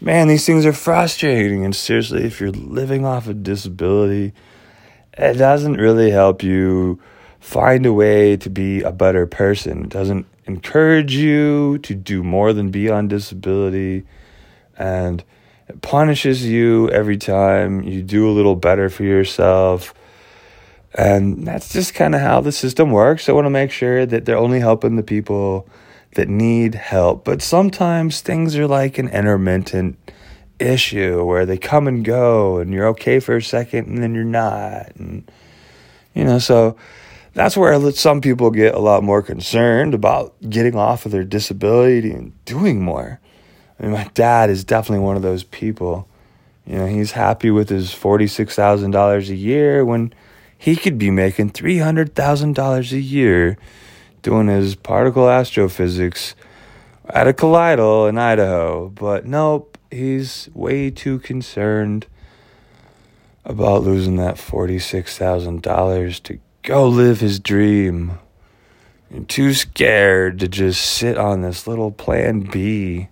man, 0.00 0.28
these 0.28 0.47
things 0.47 0.66
are 0.66 0.73
frustrating. 0.73 1.64
And 1.64 1.75
seriously, 1.75 2.25
if 2.25 2.40
you're 2.40 2.50
living 2.50 3.04
off 3.04 3.26
a 3.26 3.35
disability, 3.35 4.33
it 5.16 5.35
doesn't 5.35 5.75
really 5.75 6.11
help 6.11 6.43
you 6.43 7.00
find 7.40 7.87
a 7.87 7.93
way 7.93 8.37
to 8.37 8.50
be 8.50 8.83
a 8.83 8.93
better 8.93 9.26
person. 9.26 9.85
It 9.85 9.90
doesn't 9.90 10.26
encourage 10.47 11.15
you 11.15 11.79
to 11.79 11.95
do 11.95 12.23
more 12.23 12.53
than 12.53 12.71
be 12.71 12.91
on 12.91 13.09
disability 13.09 14.05
and 14.77 15.25
it 15.69 15.81
punishes 15.81 16.45
you 16.45 16.91
every 16.91 17.17
time 17.17 17.83
you 17.83 18.03
do 18.03 18.29
a 18.29 18.33
little 18.33 18.57
better 18.57 18.91
for 18.91 19.05
yourself. 19.05 19.95
And 20.95 21.47
that's 21.47 21.73
just 21.73 21.95
kind 21.95 22.15
of 22.15 22.21
how 22.21 22.41
the 22.41 22.53
system 22.53 22.91
works. 22.91 23.29
I 23.29 23.33
want 23.33 23.47
to 23.47 23.51
make 23.51 23.71
sure 23.71 24.05
that 24.07 24.27
they're 24.27 24.37
only 24.37 24.61
helping 24.61 24.97
the 24.97 25.03
people 25.03 25.67
that 26.15 26.29
need 26.29 26.75
help. 26.75 27.25
But 27.25 27.43
sometimes 27.43 28.21
things 28.21 28.57
are 28.57 28.67
like 28.67 28.99
an 28.99 29.09
intermittent 29.09 29.99
issue 30.61 31.25
where 31.25 31.47
they 31.47 31.59
come 31.59 31.89
and 31.89 32.05
go 32.05 32.59
and 32.59 32.73
you're 32.73 32.87
okay 32.89 33.19
for 33.19 33.37
a 33.37 33.43
second 33.43 33.89
and 33.89 34.03
then 34.03 34.15
you're 34.15 34.23
not. 34.23 34.95
And, 34.97 35.29
you 36.15 36.25
know, 36.25 36.39
so 36.39 36.77
that's 37.35 37.57
where 37.57 37.91
some 37.93 38.21
people 38.21 38.50
get 38.50 38.75
a 38.75 38.79
lot 38.79 39.03
more 39.03 39.21
concerned 39.21 39.93
about 39.93 40.35
getting 40.49 40.76
off 40.76 41.05
of 41.05 41.12
their 41.12 41.25
disability 41.25 42.12
and 42.12 42.33
doing 42.45 42.81
more. 42.81 43.21
I 43.79 43.83
mean, 43.83 43.93
my 43.93 44.09
dad 44.14 44.50
is 44.50 44.64
definitely 44.64 45.05
one 45.05 45.17
of 45.17 45.23
those 45.23 45.43
people. 45.43 46.09
You 46.64 46.79
know, 46.79 46.87
he's 46.87 47.12
happy 47.12 47.50
with 47.50 47.69
his 47.69 47.91
$46,000 47.91 49.29
a 49.29 49.35
year 49.35 49.85
when 49.85 50.14
he 50.57 50.76
could 50.76 50.97
be 50.97 51.11
making 51.11 51.50
$300,000 51.50 52.93
a 52.93 53.00
year 53.00 53.59
doing 54.23 54.47
his 54.47 54.76
particle 54.76 55.29
astrophysics 55.29 56.35
at 57.11 57.29
a 57.29 57.33
collider 57.33 58.09
in 58.09 58.17
Idaho. 58.17 58.88
But 58.88 59.26
nope, 59.26 59.76
he's 59.91 60.49
way 60.55 60.91
too 60.91 61.19
concerned 61.19 62.07
about 63.45 63.83
losing 63.83 64.17
that 64.17 64.37
$46,000 64.37 66.23
to 66.23 66.38
go 66.64 66.88
live 66.88 67.21
his 67.21 67.38
dream. 67.38 68.18
And 69.11 69.28
too 69.28 69.54
scared 69.54 70.40
to 70.40 70.49
just 70.49 70.80
sit 70.80 71.16
on 71.16 71.42
this 71.42 71.68
little 71.68 71.92
plan 71.92 72.40
B 72.40 73.09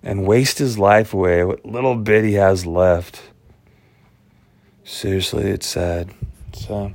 and 0.00 0.26
waste 0.26 0.58
his 0.58 0.78
life 0.78 1.12
away, 1.12 1.42
what 1.42 1.66
little 1.66 1.96
bit 1.96 2.24
he 2.24 2.34
has 2.34 2.64
left. 2.66 3.20
Seriously, 4.84 5.50
it's 5.50 5.66
sad. 5.66 6.10
So, 6.52 6.92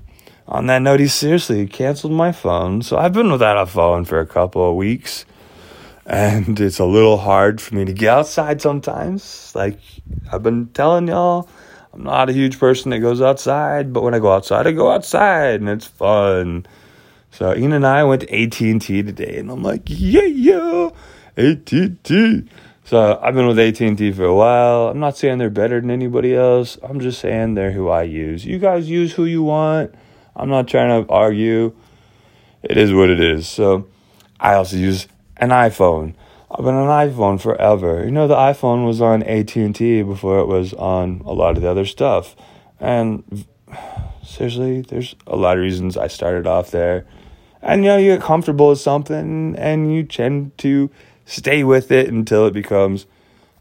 on 0.47 0.67
that 0.67 0.81
note, 0.83 1.01
he 1.01 1.07
seriously 1.07 1.67
canceled 1.67 2.13
my 2.13 2.31
phone. 2.31 2.81
So, 2.81 2.97
I've 2.97 3.11
been 3.11 3.31
without 3.31 3.57
a 3.57 3.65
phone 3.65 4.05
for 4.05 4.21
a 4.21 4.27
couple 4.27 4.69
of 4.69 4.75
weeks. 4.75 5.25
And 6.05 6.59
it's 6.59 6.79
a 6.79 6.85
little 6.85 7.17
hard 7.17 7.61
for 7.61 7.75
me 7.75 7.85
to 7.85 7.93
get 7.93 8.09
outside 8.09 8.61
sometimes. 8.61 9.53
Like 9.53 9.79
I've 10.31 10.41
been 10.41 10.67
telling 10.69 11.07
y'all, 11.07 11.47
I'm 11.93 12.03
not 12.03 12.29
a 12.29 12.33
huge 12.33 12.59
person 12.59 12.91
that 12.91 12.99
goes 12.99 13.21
outside, 13.21 13.93
but 13.93 14.03
when 14.03 14.13
I 14.13 14.19
go 14.19 14.31
outside, 14.31 14.67
I 14.67 14.71
go 14.71 14.91
outside 14.91 15.59
and 15.59 15.69
it's 15.69 15.87
fun. 15.87 16.65
So 17.31 17.55
Ian 17.55 17.73
and 17.73 17.85
I 17.85 18.03
went 18.03 18.21
to 18.21 18.33
AT&T 18.33 19.03
today 19.03 19.37
and 19.37 19.51
I'm 19.51 19.63
like, 19.63 19.83
yeah, 19.85 20.23
yeah, 20.23 20.89
AT&T. 21.37 22.49
So 22.85 23.19
I've 23.21 23.35
been 23.35 23.47
with 23.47 23.59
AT&T 23.59 24.11
for 24.13 24.23
a 24.23 24.33
while. 24.33 24.87
I'm 24.87 24.99
not 24.99 25.17
saying 25.17 25.37
they're 25.37 25.49
better 25.49 25.79
than 25.79 25.91
anybody 25.91 26.35
else. 26.35 26.77
I'm 26.81 26.99
just 26.99 27.19
saying 27.19 27.53
they're 27.53 27.71
who 27.71 27.89
I 27.89 28.03
use. 28.03 28.45
You 28.45 28.57
guys 28.57 28.89
use 28.89 29.13
who 29.13 29.25
you 29.25 29.43
want. 29.43 29.93
I'm 30.35 30.49
not 30.49 30.67
trying 30.67 31.05
to 31.05 31.11
argue. 31.11 31.75
It 32.63 32.77
is 32.77 32.93
what 32.93 33.09
it 33.09 33.19
is. 33.19 33.47
So 33.47 33.87
I 34.39 34.55
also 34.55 34.77
use 34.77 35.07
an 35.37 35.49
iPhone. 35.49 36.15
I've 36.51 36.65
been 36.65 36.73
on 36.73 37.07
iPhone 37.07 37.39
forever. 37.39 38.03
You 38.03 38.11
know, 38.11 38.27
the 38.27 38.35
iPhone 38.35 38.85
was 38.85 39.01
on 39.01 39.21
AT&T 39.21 40.01
before 40.01 40.39
it 40.39 40.47
was 40.47 40.73
on 40.73 41.21
a 41.23 41.31
lot 41.31 41.55
of 41.55 41.61
the 41.61 41.69
other 41.69 41.85
stuff. 41.85 42.35
And 42.79 43.45
seriously, 44.23 44.81
there's 44.81 45.15
a 45.27 45.35
lot 45.35 45.57
of 45.57 45.63
reasons 45.63 45.95
I 45.95 46.07
started 46.07 46.47
off 46.47 46.71
there. 46.71 47.05
And 47.61 47.83
you 47.83 47.89
know, 47.89 47.97
you 47.97 48.15
get 48.15 48.21
comfortable 48.21 48.69
with 48.69 48.79
something 48.79 49.55
and 49.57 49.93
you 49.93 50.03
tend 50.03 50.57
to 50.59 50.89
stay 51.25 51.63
with 51.63 51.91
it 51.91 52.09
until 52.09 52.47
it 52.47 52.53
becomes 52.53 53.05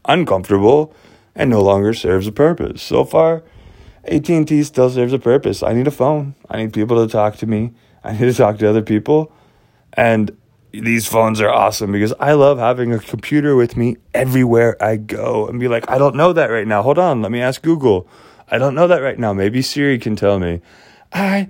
uncomfortable 0.05 0.95
and 1.35 1.51
no 1.51 1.61
longer 1.61 1.93
serves 1.93 2.25
a 2.25 2.31
purpose. 2.31 2.81
So 2.81 3.05
far, 3.05 3.43
AT&T 4.05 4.63
still 4.63 4.89
serves 4.89 5.13
a 5.13 5.19
purpose. 5.19 5.61
I 5.61 5.73
need 5.73 5.87
a 5.87 5.91
phone. 5.91 6.33
I 6.49 6.57
need 6.57 6.73
people 6.73 7.05
to 7.05 7.11
talk 7.11 7.35
to 7.37 7.45
me. 7.45 7.73
I 8.03 8.13
need 8.13 8.19
to 8.19 8.33
talk 8.33 8.57
to 8.57 8.69
other 8.69 8.81
people. 8.81 9.31
And 9.93 10.35
these 10.71 11.07
phones 11.07 11.41
are 11.41 11.49
awesome 11.49 11.91
because 11.91 12.13
I 12.19 12.33
love 12.33 12.59
having 12.59 12.93
a 12.93 12.99
computer 12.99 13.55
with 13.55 13.75
me 13.75 13.97
everywhere 14.13 14.81
I 14.81 14.97
go 14.97 15.47
and 15.47 15.59
be 15.59 15.67
like, 15.67 15.89
I 15.89 15.97
don't 15.97 16.15
know 16.15 16.33
that 16.33 16.47
right 16.47 16.67
now. 16.67 16.81
Hold 16.81 16.99
on, 16.99 17.21
let 17.21 17.31
me 17.31 17.41
ask 17.41 17.61
Google. 17.61 18.07
I 18.49 18.57
don't 18.57 18.75
know 18.75 18.87
that 18.87 19.01
right 19.01 19.17
now. 19.17 19.33
Maybe 19.33 19.61
Siri 19.61 19.97
can 19.99 20.15
tell 20.15 20.39
me. 20.39 20.61
I 21.11 21.49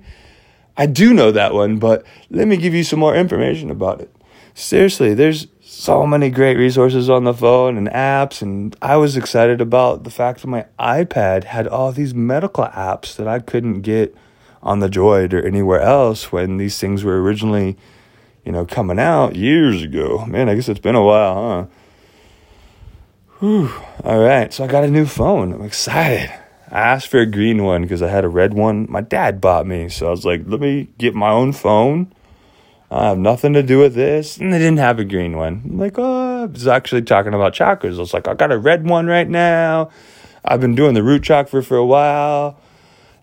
I 0.76 0.86
do 0.86 1.12
know 1.12 1.30
that 1.32 1.52
one, 1.52 1.78
but 1.78 2.04
let 2.30 2.48
me 2.48 2.56
give 2.56 2.72
you 2.72 2.84
some 2.84 2.98
more 2.98 3.14
information 3.14 3.70
about 3.70 4.00
it. 4.00 4.14
Seriously, 4.54 5.12
there's 5.14 5.46
so 5.60 6.06
many 6.06 6.30
great 6.30 6.56
resources 6.56 7.08
on 7.08 7.24
the 7.24 7.34
phone 7.34 7.76
and 7.76 7.88
apps 7.88 8.42
and 8.42 8.74
I 8.82 8.96
was 8.96 9.16
excited 9.16 9.60
about 9.60 10.04
the 10.04 10.10
fact 10.10 10.40
that 10.40 10.48
my 10.48 10.66
iPad 10.78 11.44
had 11.44 11.68
all 11.68 11.92
these 11.92 12.12
medical 12.12 12.64
apps 12.66 13.16
that 13.16 13.28
I 13.28 13.38
couldn't 13.38 13.82
get 13.82 14.14
on 14.62 14.80
the 14.80 14.88
Droid 14.88 15.32
or 15.32 15.40
anywhere 15.40 15.80
else 15.80 16.32
when 16.32 16.56
these 16.56 16.78
things 16.78 17.04
were 17.04 17.22
originally 17.22 17.76
you 18.44 18.52
know, 18.52 18.64
coming 18.64 18.98
out 18.98 19.36
years 19.36 19.82
ago. 19.82 20.24
Man, 20.26 20.48
I 20.48 20.54
guess 20.54 20.68
it's 20.68 20.80
been 20.80 20.94
a 20.94 21.04
while, 21.04 21.34
huh? 21.34 21.66
Whew. 23.40 23.72
All 24.04 24.20
right, 24.20 24.52
so 24.52 24.64
I 24.64 24.66
got 24.66 24.84
a 24.84 24.88
new 24.88 25.06
phone. 25.06 25.52
I'm 25.52 25.62
excited. 25.62 26.30
I 26.70 26.80
asked 26.80 27.08
for 27.08 27.18
a 27.18 27.26
green 27.26 27.64
one 27.64 27.82
because 27.82 28.02
I 28.02 28.08
had 28.08 28.24
a 28.24 28.28
red 28.28 28.54
one. 28.54 28.86
My 28.88 29.00
dad 29.00 29.40
bought 29.40 29.66
me, 29.66 29.88
so 29.88 30.06
I 30.06 30.10
was 30.10 30.24
like, 30.24 30.42
let 30.46 30.60
me 30.60 30.88
get 30.98 31.14
my 31.14 31.30
own 31.30 31.52
phone. 31.52 32.12
I 32.90 33.08
have 33.08 33.18
nothing 33.18 33.52
to 33.52 33.62
do 33.62 33.78
with 33.78 33.94
this. 33.94 34.36
And 34.36 34.52
they 34.52 34.58
didn't 34.58 34.78
have 34.78 34.98
a 34.98 35.04
green 35.04 35.36
one. 35.36 35.62
I'm 35.64 35.78
like, 35.78 35.98
oh, 35.98 36.42
I 36.42 36.46
was 36.46 36.66
actually 36.66 37.02
talking 37.02 37.34
about 37.34 37.54
chakras. 37.54 37.96
I 37.96 38.00
was 38.00 38.14
like, 38.14 38.28
I 38.28 38.34
got 38.34 38.52
a 38.52 38.58
red 38.58 38.88
one 38.88 39.06
right 39.06 39.28
now. 39.28 39.90
I've 40.44 40.60
been 40.60 40.74
doing 40.74 40.94
the 40.94 41.02
root 41.02 41.22
chakra 41.22 41.62
for 41.62 41.76
a 41.76 41.86
while. 41.86 42.58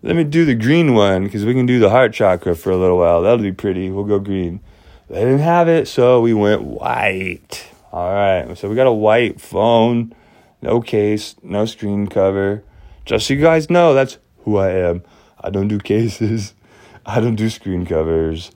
Let 0.02 0.16
me 0.16 0.24
do 0.24 0.44
the 0.44 0.54
green 0.54 0.94
one 0.94 1.24
because 1.24 1.44
we 1.44 1.54
can 1.54 1.66
do 1.66 1.78
the 1.78 1.90
heart 1.90 2.12
chakra 2.12 2.54
for 2.54 2.70
a 2.70 2.76
little 2.76 2.98
while. 2.98 3.22
That'll 3.22 3.38
be 3.38 3.52
pretty. 3.52 3.90
We'll 3.90 4.04
go 4.04 4.18
green. 4.18 4.60
They 5.08 5.20
didn't 5.20 5.38
have 5.38 5.68
it, 5.68 5.88
so 5.88 6.20
we 6.20 6.34
went 6.34 6.62
white. 6.62 7.66
All 7.92 8.12
right, 8.12 8.56
so 8.58 8.68
we 8.68 8.76
got 8.76 8.86
a 8.86 8.92
white 8.92 9.40
phone, 9.40 10.14
no 10.60 10.82
case, 10.82 11.34
no 11.42 11.64
screen 11.64 12.08
cover. 12.08 12.62
Just 13.06 13.26
so 13.26 13.34
you 13.34 13.40
guys 13.40 13.70
know, 13.70 13.94
that's 13.94 14.18
who 14.40 14.58
I 14.58 14.70
am. 14.70 15.02
I 15.40 15.48
don't 15.48 15.68
do 15.68 15.78
cases, 15.78 16.54
I 17.06 17.20
don't 17.20 17.36
do 17.36 17.48
screen 17.48 17.86
covers. 17.86 18.50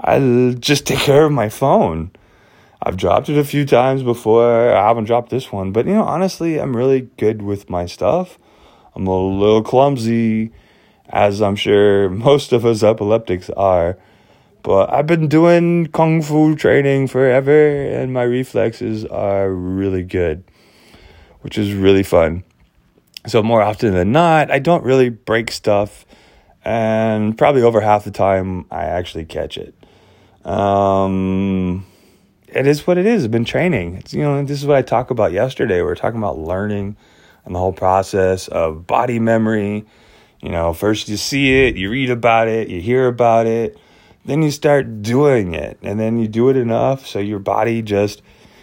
I 0.00 0.56
just 0.58 0.86
take 0.86 1.00
care 1.00 1.24
of 1.24 1.32
my 1.32 1.50
phone. 1.50 2.12
I've 2.82 2.96
dropped 2.96 3.28
it 3.28 3.36
a 3.36 3.44
few 3.44 3.66
times 3.66 4.02
before. 4.02 4.72
I 4.72 4.86
haven't 4.86 5.04
dropped 5.04 5.28
this 5.28 5.52
one, 5.52 5.72
but 5.72 5.86
you 5.86 5.92
know, 5.92 6.04
honestly, 6.04 6.58
I'm 6.58 6.74
really 6.74 7.10
good 7.18 7.42
with 7.42 7.68
my 7.68 7.84
stuff. 7.84 8.38
I'm 8.94 9.06
a 9.06 9.20
little 9.20 9.62
clumsy, 9.62 10.52
as 11.10 11.42
I'm 11.42 11.56
sure 11.56 12.08
most 12.08 12.52
of 12.52 12.64
us 12.64 12.82
epileptics 12.82 13.50
are. 13.50 13.98
But 14.62 14.92
I've 14.92 15.06
been 15.06 15.28
doing 15.28 15.86
kung 15.86 16.20
fu 16.22 16.56
training 16.56 17.08
forever, 17.08 17.68
and 17.68 18.12
my 18.12 18.22
reflexes 18.22 19.04
are 19.04 19.50
really 19.50 20.02
good, 20.02 20.44
which 21.42 21.56
is 21.56 21.72
really 21.72 22.02
fun. 22.02 22.44
So, 23.26 23.42
more 23.42 23.62
often 23.62 23.94
than 23.94 24.12
not, 24.12 24.50
I 24.50 24.58
don't 24.58 24.84
really 24.84 25.10
break 25.10 25.52
stuff, 25.52 26.04
and 26.64 27.36
probably 27.38 27.62
over 27.62 27.80
half 27.80 28.04
the 28.04 28.10
time, 28.10 28.66
I 28.70 28.84
actually 28.84 29.26
catch 29.26 29.58
it. 29.58 29.74
Um, 30.44 31.86
it 32.48 32.66
is 32.66 32.86
what 32.86 32.98
it 32.98 33.06
is. 33.06 33.24
I've 33.24 33.30
been 33.30 33.44
training. 33.44 33.96
It's, 33.96 34.14
you 34.14 34.22
know, 34.22 34.42
this 34.44 34.58
is 34.60 34.66
what 34.66 34.76
I 34.76 34.82
talked 34.82 35.10
about 35.10 35.32
yesterday. 35.32 35.76
We 35.76 35.82
were 35.82 35.94
talking 35.94 36.18
about 36.18 36.38
learning 36.38 36.96
and 37.44 37.54
the 37.54 37.58
whole 37.58 37.72
process 37.72 38.48
of 38.48 38.86
body 38.86 39.18
memory. 39.18 39.84
You 40.40 40.50
know, 40.50 40.72
first 40.72 41.08
you 41.08 41.16
see 41.16 41.66
it, 41.66 41.76
you 41.76 41.90
read 41.90 42.10
about 42.10 42.48
it, 42.48 42.68
you 42.68 42.80
hear 42.80 43.06
about 43.06 43.46
it 43.46 43.78
then 44.24 44.42
you 44.42 44.50
start 44.50 45.02
doing 45.02 45.54
it 45.54 45.78
and 45.82 45.98
then 45.98 46.18
you 46.18 46.28
do 46.28 46.48
it 46.48 46.56
enough 46.56 47.06
so 47.06 47.18
your 47.18 47.38
body 47.38 47.82
just 47.82 48.22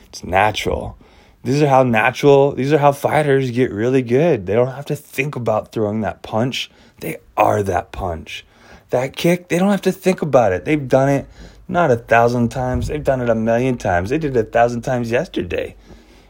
it's 0.09 0.23
natural. 0.23 0.97
These 1.43 1.61
are 1.61 1.67
how 1.67 1.83
natural 1.83 2.53
these 2.53 2.71
are 2.73 2.77
how 2.77 2.91
fighters 2.91 3.51
get 3.51 3.71
really 3.71 4.01
good. 4.01 4.45
They 4.45 4.53
don't 4.53 4.67
have 4.67 4.85
to 4.85 4.95
think 4.95 5.35
about 5.35 5.71
throwing 5.71 6.01
that 6.01 6.23
punch. 6.23 6.71
They 6.99 7.17
are 7.37 7.63
that 7.63 7.91
punch. 7.91 8.45
That 8.89 9.15
kick 9.15 9.49
they 9.49 9.57
don't 9.57 9.71
have 9.71 9.81
to 9.83 9.91
think 9.91 10.21
about 10.21 10.53
it. 10.53 10.65
They've 10.65 10.87
done 10.87 11.09
it 11.09 11.27
not 11.67 11.89
a 11.89 11.95
thousand 11.95 12.49
times 12.49 12.87
they've 12.87 13.03
done 13.03 13.21
it 13.21 13.29
a 13.29 13.35
million 13.35 13.77
times. 13.77 14.09
They 14.09 14.17
did 14.17 14.35
it 14.35 14.47
a 14.47 14.49
thousand 14.49 14.83
times 14.83 15.11
yesterday. 15.11 15.75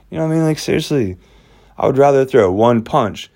You 0.09 0.17
know 0.17 0.27
what 0.27 0.33
i 0.33 0.35
mean? 0.35 0.45
Like 0.45 0.59
seriously 0.59 1.17
i 1.77 1.85
would 1.85 1.97
rather 1.97 2.25
throw 2.25 2.51
one 2.51 2.83
punch 2.83 3.29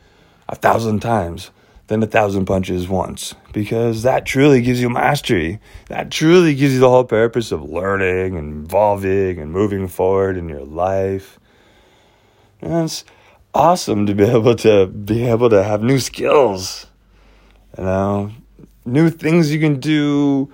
a 0.48 0.56
thousand 0.56 1.02
times 1.02 1.52
than 1.90 2.04
a 2.04 2.08
thousand 2.08 2.46
punches 2.46 2.88
once 2.88 3.34
because 3.52 4.04
that 4.04 4.24
truly 4.24 4.62
gives 4.62 4.80
you 4.80 4.90
mastery. 4.90 5.60
That 5.88 6.12
truly 6.12 6.54
gives 6.54 6.76
you 6.76 6.80
the 6.80 6.90
whole 6.90 7.04
purpose 7.04 7.52
of 7.52 7.64
learning 7.64 8.38
and 8.38 8.66
evolving 8.66 9.40
and 9.40 9.52
moving 9.52 9.88
forward 9.88 10.38
in 10.38 10.48
your 10.48 10.64
life. 10.64 11.40
And 12.62 12.86
it's 12.86 13.04
awesome 13.56 14.06
to 14.06 14.14
be 14.14 14.24
able 14.38 14.56
to 14.58 14.86
be 14.86 15.26
able 15.26 15.50
to 15.50 15.64
have 15.64 15.82
new 15.82 16.00
skills. 16.00 16.86
You 17.76 17.84
know, 17.84 18.32
new 18.86 19.10
things 19.10 19.52
you 19.52 19.60
can 19.60 19.80
do. 19.80 20.54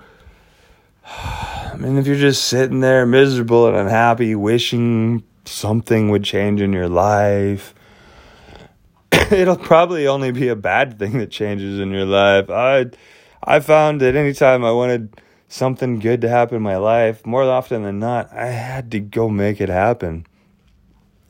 I 1.06 1.74
mean, 1.78 1.98
if 1.98 2.06
you're 2.06 2.16
just 2.16 2.44
sitting 2.44 2.80
there 2.80 3.04
miserable 3.04 3.66
and 3.66 3.76
unhappy, 3.76 4.34
wishing 4.34 5.22
something 5.44 6.08
would 6.08 6.24
change 6.24 6.62
in 6.62 6.72
your 6.72 6.88
life, 6.88 7.74
it'll 9.30 9.56
probably 9.56 10.06
only 10.06 10.30
be 10.30 10.48
a 10.48 10.56
bad 10.56 10.98
thing 10.98 11.18
that 11.18 11.30
changes 11.30 11.80
in 11.80 11.90
your 11.90 12.04
life. 12.04 12.50
I 12.50 12.86
I 13.42 13.60
found 13.60 14.00
that 14.00 14.16
anytime 14.16 14.64
I 14.64 14.72
wanted 14.72 15.20
something 15.48 15.98
good 15.98 16.20
to 16.20 16.28
happen 16.28 16.56
in 16.56 16.62
my 16.62 16.76
life, 16.76 17.24
more 17.24 17.42
often 17.44 17.82
than 17.82 17.98
not, 17.98 18.32
I 18.32 18.46
had 18.46 18.90
to 18.92 19.00
go 19.00 19.28
make 19.28 19.60
it 19.60 19.68
happen. 19.68 20.26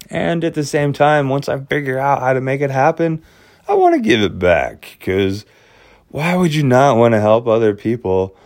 And 0.08 0.44
at 0.44 0.54
the 0.54 0.64
same 0.64 0.92
time, 0.92 1.28
once 1.28 1.48
I 1.48 1.58
figure 1.60 1.98
out 1.98 2.20
how 2.20 2.32
to 2.32 2.40
make 2.40 2.60
it 2.60 2.70
happen, 2.70 3.22
I 3.68 3.74
want 3.74 3.94
to 3.94 4.00
give 4.00 4.20
it 4.20 4.38
back 4.38 4.96
because 4.98 5.44
why 6.08 6.36
would 6.36 6.54
you 6.54 6.62
not 6.62 6.96
want 6.96 7.12
to 7.12 7.20
help 7.20 7.46
other 7.46 7.74
people 7.74 8.36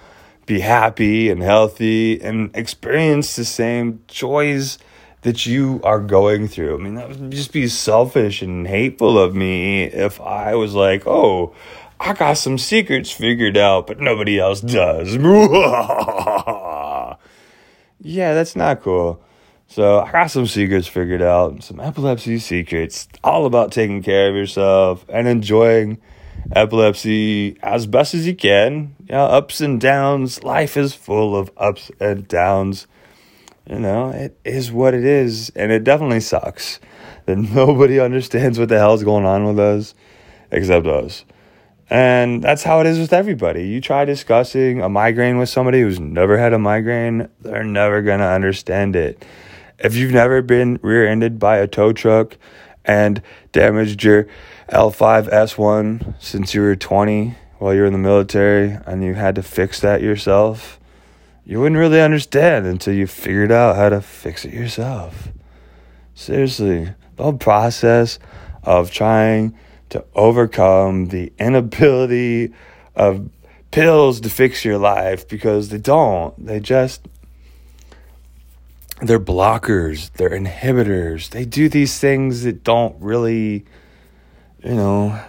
be 0.47 0.61
happy 0.61 1.29
and 1.31 1.43
healthy 1.43 2.21
and 2.21 2.51
experience 2.57 3.37
the 3.37 3.45
same 3.45 4.03
joys 4.09 4.79
that 5.23 5.47
you 5.47 5.81
are 5.85 6.01
going 6.01 6.49
through. 6.49 6.79
I 6.79 6.79
mean, 6.79 6.95
that 6.95 7.09
would 7.09 7.31
just 7.31 7.53
be 7.53 7.69
selfish 7.69 8.43
and 8.43 8.67
hateful 8.67 9.19
of 9.19 9.35
me 9.35 9.85
if 9.85 10.21
I 10.21 10.55
was 10.55 10.75
like, 10.75 11.07
oh, 11.07 11.55
I 11.99 12.15
got 12.15 12.39
some 12.39 12.57
secrets 12.57 13.11
figured 13.11 13.59
out, 13.59 13.87
but 13.87 14.01
nobody 14.01 14.39
else 14.39 14.63
does. 14.63 15.15
yeah, 18.01 18.35
that's 18.35 18.57
not 18.57 18.81
cool. 18.81 19.23
So 19.67 20.01
I 20.01 20.11
got 20.11 20.31
some 20.31 20.47
secrets 20.47 20.89
figured 20.89 21.23
out, 21.23 21.63
some 21.63 21.79
epilepsy 21.79 22.39
secrets, 22.39 23.07
all 23.23 23.47
about 23.47 23.71
taking 23.71 24.03
care 24.03 24.31
of 24.31 24.35
yourself 24.35 25.05
and 25.09 25.29
enjoying 25.29 26.01
epilepsy 26.53 27.59
as 27.63 27.87
best 27.87 28.15
as 28.15 28.27
you 28.27 28.35
can. 28.35 28.97
Know, 29.09 29.27
ups 29.27 29.61
and 29.61 29.81
downs. 29.81 30.43
Life 30.43 30.77
is 30.77 30.95
full 30.95 31.37
of 31.37 31.51
ups 31.57 31.91
and 32.01 32.27
downs. 32.27 32.87
You 33.71 33.79
know, 33.79 34.11
it 34.11 34.37
is 34.45 34.73
what 34.73 34.95
it 34.95 35.05
is, 35.05 35.53
and 35.55 35.71
it 35.71 35.85
definitely 35.85 36.19
sucks 36.19 36.81
that 37.27 37.37
nobody 37.55 38.01
understands 38.01 38.59
what 38.59 38.69
the 38.69 38.79
hell's 38.79 39.05
going 39.05 39.25
on 39.25 39.45
with 39.45 39.61
us 39.61 39.95
except 40.51 40.89
us. 40.89 41.25
And 41.89 42.43
that's 42.43 42.65
how 42.65 42.81
it 42.81 42.87
is 42.87 42.99
with 42.99 43.13
everybody. 43.13 43.69
You 43.69 43.81
try 43.81 44.05
discussing 44.05 44.83
a 44.83 44.89
migraine 44.89 45.39
with 45.39 45.51
somebody 45.51 45.83
who's 45.83 46.01
never 46.01 46.37
had 46.37 46.53
a 46.53 46.59
migraine, 46.59 47.29
they're 47.41 47.63
never 47.63 48.03
going 48.03 48.19
to 48.19 48.27
understand 48.27 48.97
it. 48.97 49.25
If 49.79 49.95
you've 49.95 50.13
never 50.13 50.43
been 50.43 50.81
rear 50.83 51.07
ended 51.07 51.39
by 51.39 51.59
a 51.59 51.69
tow 51.69 51.93
truck 51.93 52.37
and 52.85 53.23
damaged 53.53 54.03
your 54.03 54.27
L5S1 54.71 56.15
since 56.19 56.55
you 56.55 56.63
were 56.63 56.75
20 56.75 57.37
while 57.59 57.73
you 57.73 57.83
were 57.83 57.87
in 57.87 57.93
the 57.93 58.01
military 58.01 58.77
and 58.85 59.05
you 59.05 59.15
had 59.15 59.37
to 59.37 59.45
fix 59.45 59.79
that 59.81 60.03
yourself, 60.03 60.80
you 61.51 61.59
wouldn't 61.59 61.81
really 61.81 62.01
understand 62.01 62.65
until 62.65 62.95
you 62.95 63.09
figured 63.09 63.51
out 63.51 63.75
how 63.75 63.89
to 63.89 64.01
fix 64.01 64.45
it 64.45 64.55
yourself. 64.55 65.31
Seriously, 66.15 66.95
the 67.17 67.23
whole 67.25 67.33
process 67.33 68.21
of 68.63 68.93
trying 68.93 69.59
to 69.89 70.05
overcome 70.15 71.09
the 71.09 71.33
inability 71.41 72.53
of 72.95 73.29
pills 73.73 74.21
to 74.21 74.31
fix 74.31 74.65
your 74.65 74.79
life 74.79 75.27
because 75.27 75.71
they 75.71 75.79
don't. 75.79 76.47
They 76.47 76.61
just 76.61 77.09
they're 79.03 79.19
blockers, 79.19 80.13
they're 80.13 80.31
inhibitors. 80.31 81.31
They 81.31 81.45
do 81.45 81.69
these 81.69 81.99
things 81.99 82.45
that 82.45 82.63
don't 82.63 82.95
really 83.01 83.65
you 84.63 84.77
know, 84.77 85.21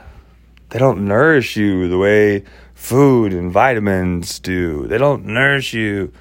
they 0.69 0.77
don't 0.77 1.07
nourish 1.07 1.57
you 1.57 1.87
the 1.87 1.97
way 1.97 2.43
food 2.81 3.31
and 3.31 3.51
vitamins 3.51 4.39
do. 4.39 4.87
They 4.87 4.97
don't 4.97 5.23
nourish 5.23 5.71
you 5.71 6.11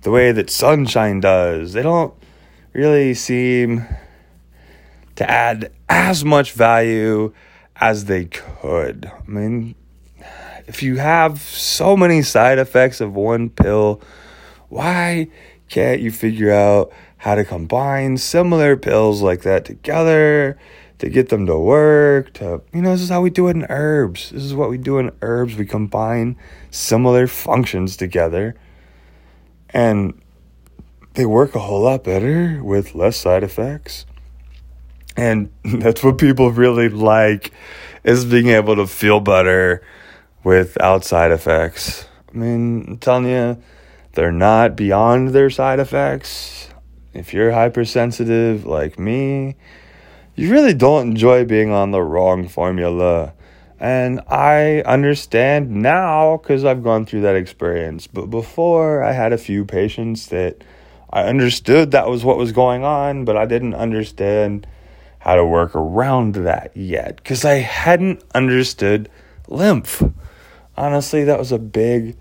the 0.00 0.10
way 0.10 0.32
that 0.32 0.48
sunshine 0.48 1.20
does. 1.20 1.74
They 1.74 1.82
don't 1.82 2.14
really 2.72 3.12
seem 3.12 3.86
to 5.16 5.30
add 5.30 5.70
as 5.90 6.24
much 6.24 6.52
value 6.52 7.34
as 7.76 8.06
they 8.06 8.24
could. 8.24 9.12
I 9.14 9.30
mean, 9.30 9.74
if 10.66 10.82
you 10.82 10.96
have 10.96 11.38
so 11.38 11.98
many 11.98 12.22
side 12.22 12.58
effects 12.58 13.02
of 13.02 13.14
one 13.14 13.50
pill, 13.50 14.00
why 14.70 15.28
can't 15.68 16.00
you 16.00 16.10
figure 16.10 16.50
out 16.50 16.90
how 17.18 17.34
to 17.34 17.44
combine 17.44 18.16
similar 18.16 18.74
pills 18.74 19.20
like 19.20 19.42
that 19.42 19.66
together 19.66 20.58
to 20.98 21.08
get 21.08 21.28
them 21.28 21.46
to 21.46 21.58
work? 21.58 22.32
To, 22.34 22.62
you 22.72 22.82
know, 22.82 22.92
this 22.92 23.02
is 23.02 23.08
how 23.08 23.20
we 23.20 23.30
do 23.30 23.48
it 23.48 23.56
in 23.56 23.66
herbs. 23.68 24.30
This 24.30 24.42
is 24.42 24.54
what 24.54 24.70
we 24.70 24.78
do 24.78 24.98
in 24.98 25.10
herbs. 25.22 25.56
We 25.56 25.66
combine 25.66 26.36
similar 26.70 27.26
functions 27.26 27.96
together 27.96 28.56
and 29.70 30.20
they 31.14 31.26
work 31.26 31.54
a 31.54 31.58
whole 31.58 31.82
lot 31.82 32.04
better 32.04 32.62
with 32.62 32.94
less 32.94 33.16
side 33.16 33.42
effects. 33.42 34.06
And 35.16 35.50
that's 35.64 36.02
what 36.02 36.18
people 36.18 36.50
really 36.50 36.88
like 36.88 37.52
is 38.04 38.24
being 38.24 38.48
able 38.48 38.76
to 38.76 38.86
feel 38.86 39.20
better 39.20 39.82
without 40.44 41.04
side 41.04 41.32
effects. 41.32 42.06
I 42.32 42.36
mean, 42.36 42.84
I'm 42.88 42.98
telling 42.98 43.26
you, 43.26 43.62
they're 44.12 44.32
not 44.32 44.76
beyond 44.76 45.30
their 45.30 45.50
side 45.50 45.80
effects. 45.80 46.68
If 47.12 47.34
you're 47.34 47.52
hypersensitive 47.52 48.64
like 48.64 48.98
me, 48.98 49.56
you 50.36 50.50
really 50.52 50.74
don't 50.74 51.08
enjoy 51.08 51.46
being 51.46 51.70
on 51.70 51.90
the 51.90 52.02
wrong 52.02 52.46
formula. 52.46 53.32
And 53.80 54.20
I 54.28 54.82
understand 54.82 55.70
now 55.70 56.36
because 56.36 56.64
I've 56.64 56.82
gone 56.82 57.06
through 57.06 57.22
that 57.22 57.36
experience. 57.36 58.06
But 58.06 58.26
before, 58.26 59.02
I 59.02 59.12
had 59.12 59.32
a 59.32 59.38
few 59.38 59.64
patients 59.64 60.26
that 60.26 60.62
I 61.10 61.24
understood 61.24 61.90
that 61.90 62.08
was 62.08 62.24
what 62.24 62.36
was 62.36 62.52
going 62.52 62.84
on, 62.84 63.24
but 63.24 63.36
I 63.36 63.46
didn't 63.46 63.74
understand 63.74 64.66
how 65.20 65.36
to 65.36 65.44
work 65.44 65.74
around 65.74 66.34
that 66.34 66.76
yet 66.76 67.16
because 67.16 67.44
I 67.44 67.54
hadn't 67.54 68.22
understood 68.34 69.08
lymph. 69.48 70.02
Honestly, 70.76 71.24
that 71.24 71.38
was 71.38 71.50
a 71.50 71.58
big 71.58 72.16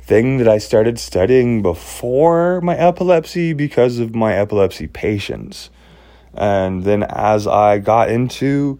thing 0.00 0.38
that 0.38 0.48
I 0.48 0.58
started 0.58 0.98
studying 0.98 1.60
before 1.60 2.60
my 2.60 2.76
epilepsy 2.76 3.52
because 3.52 3.98
of 3.98 4.14
my 4.14 4.34
epilepsy 4.34 4.86
patients. 4.86 5.70
And 6.38 6.84
then 6.84 7.02
as 7.02 7.46
I 7.46 7.78
got 7.78 8.10
into 8.10 8.78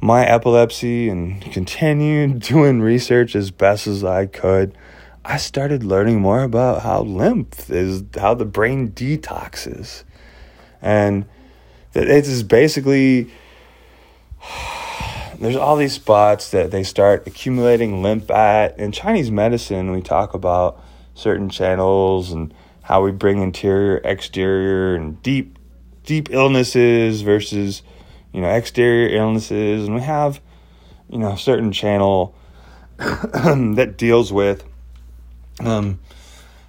my 0.00 0.24
epilepsy 0.24 1.08
and 1.08 1.40
continued 1.52 2.40
doing 2.40 2.80
research 2.80 3.36
as 3.36 3.50
best 3.50 3.86
as 3.86 4.02
I 4.02 4.26
could, 4.26 4.76
I 5.24 5.36
started 5.36 5.84
learning 5.84 6.20
more 6.20 6.42
about 6.42 6.82
how 6.82 7.02
lymph 7.02 7.70
is, 7.70 8.02
how 8.16 8.34
the 8.34 8.44
brain 8.44 8.90
detoxes. 8.90 10.04
And 10.82 11.26
that 11.92 12.08
it 12.08 12.26
is 12.26 12.42
basically 12.42 13.30
there's 15.38 15.56
all 15.56 15.76
these 15.76 15.92
spots 15.92 16.50
that 16.50 16.70
they 16.70 16.84
start 16.84 17.26
accumulating 17.26 18.02
lymph 18.02 18.30
at. 18.30 18.78
In 18.78 18.92
Chinese 18.92 19.30
medicine, 19.30 19.90
we 19.90 20.00
talk 20.00 20.32
about 20.32 20.82
certain 21.14 21.50
channels 21.50 22.32
and 22.32 22.52
how 22.82 23.02
we 23.02 23.12
bring 23.12 23.40
interior, 23.40 24.00
exterior, 24.04 24.94
and 24.94 25.22
deep, 25.22 25.58
deep 26.04 26.30
illnesses 26.30 27.22
versus, 27.22 27.82
you 28.32 28.40
know, 28.40 28.48
exterior 28.48 29.16
illnesses. 29.16 29.86
And 29.86 29.94
we 29.94 30.02
have, 30.02 30.40
you 31.08 31.18
know, 31.18 31.32
a 31.32 31.38
certain 31.38 31.72
channel 31.72 32.34
that 32.98 33.94
deals 33.96 34.32
with 34.32 34.64
um, 35.60 36.00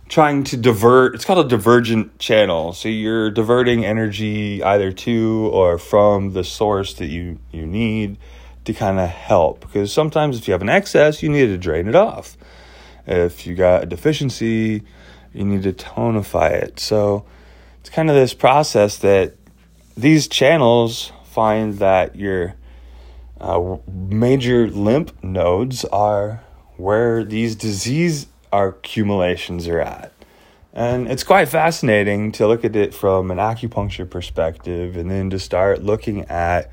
trying 0.08 0.43
to 0.43 0.58
divert 0.58 1.15
it's 1.15 1.26
called 1.26 1.45
a 1.45 1.50
divergent 1.50 2.17
channel. 2.19 2.74
So 2.74 2.89
you're 2.89 3.32
diverting 3.32 3.86
energy 3.86 4.62
either 4.63 4.91
to 4.91 5.50
or 5.52 5.78
from 5.78 6.34
the 6.34 6.43
source 6.43 6.93
that 6.95 7.08
you 7.08 7.39
you 7.52 7.65
need 7.65 8.17
to 8.65 8.74
kind 8.74 9.00
of 9.00 9.10
help. 9.10 9.62
Because 9.62 9.91
sometimes 9.91 10.38
if 10.38 10.48
you 10.48 10.52
have 10.54 10.62
an 10.62 10.69
excess 10.69 11.24
you 11.24 11.30
need 11.30 11.48
to 11.48 11.58
drain 11.58 11.88
it 11.88 11.95
off. 11.95 12.38
If 13.08 13.45
you 13.45 13.56
got 13.56 13.84
a 13.84 13.86
deficiency 13.86 14.84
you 15.34 15.45
need 15.45 15.63
to 15.63 15.74
tonify 15.74 16.52
it. 16.52 16.80
So 16.80 17.26
it's 17.86 17.93
kind 17.93 18.10
of 18.10 18.15
this 18.15 18.34
process 18.34 18.98
that 18.98 19.36
these 19.95 20.28
channels 20.28 21.12
find 21.26 21.78
that 21.78 22.15
your 22.15 22.56
uh, 23.39 23.78
major 23.88 24.67
lymph 24.67 25.13
nodes 25.24 25.86
are 25.86 26.41
where 26.78 27.24
these 27.24 27.56
disease 27.56 28.26
accumulations 28.52 29.67
are 29.67 29.82
at. 29.82 30.12
And 30.74 31.08
it's 31.08 31.24
quite 31.24 31.48
fascinating 31.48 32.32
to 32.32 32.48
look 32.48 32.65
at 32.65 32.76
it 32.76 32.91
from 32.91 33.30
an 33.30 33.38
acupuncture 33.38 34.10
perspective 34.10 34.98
and 34.98 35.12
then 35.12 35.30
to 35.30 35.38
start 35.38 35.84
looking 35.84 36.21
at 36.21 36.71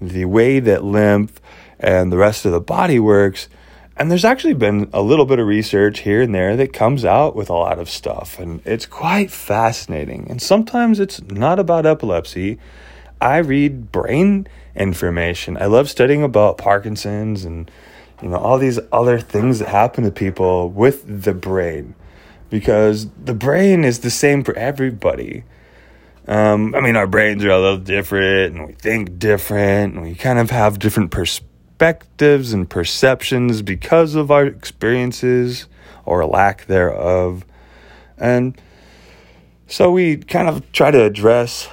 the 0.00 0.24
way 0.24 0.60
that 0.60 0.82
lymph 0.82 1.42
and 1.78 2.10
the 2.10 2.16
rest 2.16 2.46
of 2.46 2.52
the 2.52 2.60
body 2.60 2.98
works. 2.98 3.50
And 3.98 4.12
there's 4.12 4.24
actually 4.24 4.54
been 4.54 4.88
a 4.92 5.02
little 5.02 5.26
bit 5.26 5.40
of 5.40 5.46
research 5.48 6.00
here 6.00 6.22
and 6.22 6.32
there 6.32 6.56
that 6.56 6.72
comes 6.72 7.04
out 7.04 7.34
with 7.34 7.50
a 7.50 7.54
lot 7.54 7.80
of 7.80 7.90
stuff. 7.90 8.38
And 8.38 8.62
it's 8.64 8.86
quite 8.86 9.28
fascinating. 9.28 10.28
And 10.30 10.40
sometimes 10.40 11.00
it's 11.00 11.20
not 11.22 11.58
about 11.58 11.84
epilepsy. 11.84 12.58
I 13.20 13.38
read 13.38 13.90
brain 13.90 14.46
information. 14.76 15.56
I 15.56 15.66
love 15.66 15.90
studying 15.90 16.22
about 16.22 16.58
Parkinson's 16.58 17.44
and 17.44 17.68
you 18.22 18.28
know, 18.28 18.36
all 18.36 18.58
these 18.58 18.78
other 18.92 19.18
things 19.18 19.58
that 19.58 19.68
happen 19.68 20.04
to 20.04 20.12
people 20.12 20.70
with 20.70 21.24
the 21.24 21.34
brain 21.34 21.96
because 22.50 23.08
the 23.22 23.34
brain 23.34 23.84
is 23.84 24.00
the 24.00 24.10
same 24.10 24.44
for 24.44 24.54
everybody. 24.54 25.42
Um, 26.28 26.72
I 26.74 26.80
mean, 26.80 26.94
our 26.94 27.06
brains 27.08 27.44
are 27.44 27.50
a 27.50 27.58
little 27.58 27.78
different 27.78 28.54
and 28.54 28.66
we 28.68 28.74
think 28.74 29.18
different 29.18 29.94
and 29.94 30.02
we 30.02 30.14
kind 30.14 30.38
of 30.38 30.50
have 30.50 30.78
different 30.78 31.10
perspectives 31.10 31.47
and 31.80 32.68
perceptions 32.68 33.62
because 33.62 34.14
of 34.14 34.30
our 34.30 34.44
experiences 34.46 35.66
or 36.04 36.24
lack 36.26 36.66
thereof. 36.66 37.44
And 38.16 38.60
so 39.66 39.90
we 39.90 40.16
kind 40.16 40.48
of 40.48 40.70
try 40.72 40.90
to 40.90 41.04
address 41.04 41.68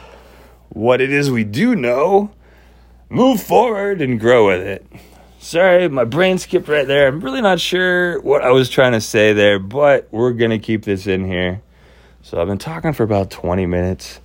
what 0.69 1.01
it 1.01 1.11
is 1.11 1.31
we 1.31 1.43
do 1.43 1.75
know, 1.75 2.31
move 3.09 3.41
forward, 3.41 4.01
and 4.01 4.19
grow 4.19 4.47
with 4.47 4.61
it. 4.61 4.85
Sorry, 5.39 5.87
my 5.87 6.03
brain 6.03 6.37
skipped 6.37 6.67
right 6.67 6.87
there. 6.87 7.07
I'm 7.07 7.21
really 7.21 7.41
not 7.41 7.59
sure 7.59 8.19
what 8.21 8.41
I 8.43 8.51
was 8.51 8.69
trying 8.69 8.93
to 8.93 9.01
say 9.01 9.31
there, 9.31 9.59
but 9.59 10.07
we're 10.11 10.33
going 10.33 10.51
to 10.51 10.59
keep 10.59 10.83
this 10.83 11.07
in 11.07 11.23
here. 11.23 11.61
So 12.23 12.41
I've 12.41 12.47
been 12.47 12.57
talking 12.57 12.93
for 12.93 13.03
about 13.03 13.29
20 13.29 13.65
minutes. 13.67 14.19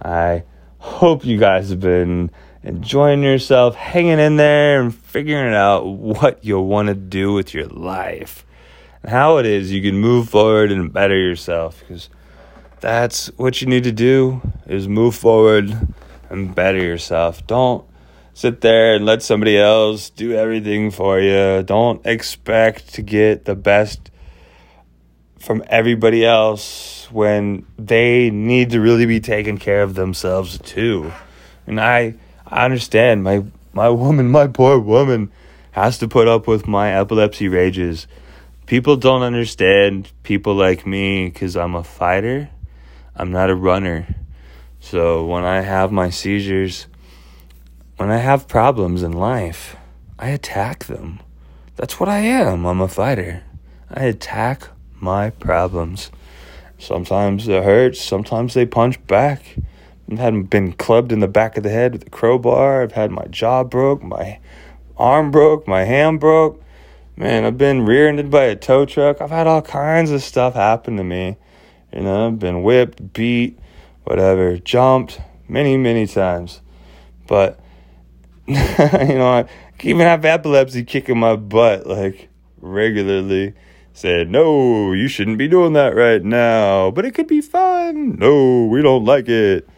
I 0.00 0.44
hope 0.78 1.24
you 1.24 1.38
guys 1.38 1.70
have 1.70 1.80
been 1.80 2.30
enjoying 2.64 3.22
yourself, 3.22 3.76
hanging 3.76 4.18
in 4.18 4.36
there, 4.36 4.80
and 4.80 4.94
figuring 4.94 5.54
out 5.54 5.86
what 5.86 6.44
you 6.44 6.58
want 6.58 6.88
to 6.88 6.94
do 6.94 7.32
with 7.32 7.54
your 7.54 7.66
life 7.66 8.44
and 9.04 9.12
how 9.12 9.36
it 9.36 9.44
is 9.44 9.70
you 9.70 9.82
can 9.82 10.00
move 10.00 10.30
forward 10.30 10.72
and 10.72 10.92
better 10.92 11.16
yourself 11.16 11.78
because 11.80 12.08
that's 12.80 13.26
what 13.36 13.60
you 13.60 13.66
need 13.66 13.84
to 13.84 13.92
do 13.92 14.40
is 14.66 14.88
move 14.88 15.14
forward 15.14 15.76
and 16.30 16.54
better 16.54 16.82
yourself. 16.82 17.46
Don't 17.46 17.84
sit 18.32 18.62
there 18.62 18.94
and 18.94 19.04
let 19.04 19.22
somebody 19.22 19.58
else 19.58 20.08
do 20.08 20.32
everything 20.32 20.90
for 20.90 21.20
you. 21.20 21.62
Don't 21.62 22.04
expect 22.06 22.94
to 22.94 23.02
get 23.02 23.44
the 23.44 23.54
best 23.54 24.10
from 25.38 25.62
everybody 25.66 26.24
else 26.24 27.06
when 27.12 27.66
they 27.78 28.30
need 28.30 28.70
to 28.70 28.80
really 28.80 29.04
be 29.04 29.20
taking 29.20 29.58
care 29.58 29.82
of 29.82 29.94
themselves 29.94 30.58
too. 30.58 31.12
And 31.66 31.78
I 31.78 32.14
I 32.54 32.64
understand 32.66 33.24
my 33.24 33.42
my 33.72 33.88
woman, 33.88 34.30
my 34.30 34.46
poor 34.46 34.78
woman 34.78 35.32
has 35.72 35.98
to 35.98 36.06
put 36.06 36.28
up 36.28 36.46
with 36.46 36.68
my 36.68 36.94
epilepsy 36.94 37.48
rages. 37.48 38.06
People 38.66 38.94
don't 38.94 39.22
understand 39.22 40.12
people 40.22 40.54
like 40.54 40.86
me 40.86 41.32
cuz 41.32 41.56
I'm 41.56 41.74
a 41.74 41.82
fighter. 41.82 42.50
I'm 43.16 43.32
not 43.32 43.50
a 43.50 43.56
runner. 43.56 44.06
So 44.78 45.26
when 45.26 45.44
I 45.44 45.62
have 45.62 45.90
my 45.90 46.10
seizures, 46.10 46.86
when 47.96 48.12
I 48.12 48.18
have 48.18 48.46
problems 48.46 49.02
in 49.02 49.10
life, 49.10 49.74
I 50.16 50.28
attack 50.28 50.84
them. 50.84 51.18
That's 51.74 51.98
what 51.98 52.08
I 52.08 52.20
am. 52.20 52.66
I'm 52.66 52.80
a 52.80 52.86
fighter. 52.86 53.42
I 53.90 54.04
attack 54.04 54.68
my 55.00 55.30
problems. 55.30 56.12
Sometimes 56.78 57.48
it 57.48 57.64
hurts, 57.64 58.00
sometimes 58.00 58.54
they 58.54 58.64
punch 58.64 59.04
back. 59.08 59.56
I've 60.10 60.18
had 60.18 60.50
been 60.50 60.72
clubbed 60.72 61.12
in 61.12 61.20
the 61.20 61.28
back 61.28 61.56
of 61.56 61.62
the 61.62 61.70
head 61.70 61.92
with 61.92 62.06
a 62.06 62.10
crowbar. 62.10 62.82
I've 62.82 62.92
had 62.92 63.10
my 63.10 63.24
jaw 63.26 63.64
broke, 63.64 64.02
my 64.02 64.38
arm 64.96 65.30
broke, 65.30 65.66
my 65.66 65.84
hand 65.84 66.20
broke. 66.20 66.62
Man, 67.16 67.44
I've 67.44 67.56
been 67.56 67.86
rear-ended 67.86 68.30
by 68.30 68.44
a 68.44 68.56
tow 68.56 68.84
truck. 68.86 69.20
I've 69.20 69.30
had 69.30 69.46
all 69.46 69.62
kinds 69.62 70.10
of 70.10 70.22
stuff 70.22 70.54
happen 70.54 70.96
to 70.96 71.04
me. 71.04 71.36
You 71.92 72.02
know, 72.02 72.26
I've 72.26 72.38
been 72.38 72.62
whipped, 72.62 73.12
beat, 73.12 73.58
whatever, 74.02 74.58
jumped 74.58 75.20
many, 75.48 75.76
many 75.76 76.06
times. 76.06 76.60
But 77.26 77.58
you 78.46 78.54
know, 78.54 79.28
I 79.28 79.46
even 79.82 80.06
have 80.06 80.24
epilepsy 80.24 80.84
kicking 80.84 81.18
my 81.18 81.36
butt 81.36 81.86
like 81.86 82.28
regularly 82.60 83.54
said, 83.92 84.28
No, 84.30 84.92
you 84.92 85.08
shouldn't 85.08 85.38
be 85.38 85.48
doing 85.48 85.72
that 85.74 85.94
right 85.94 86.22
now, 86.22 86.90
but 86.90 87.04
it 87.04 87.12
could 87.14 87.28
be 87.28 87.40
fun. 87.40 88.16
No, 88.18 88.66
we 88.66 88.82
don't 88.82 89.04
like 89.04 89.28
it. 89.28 89.68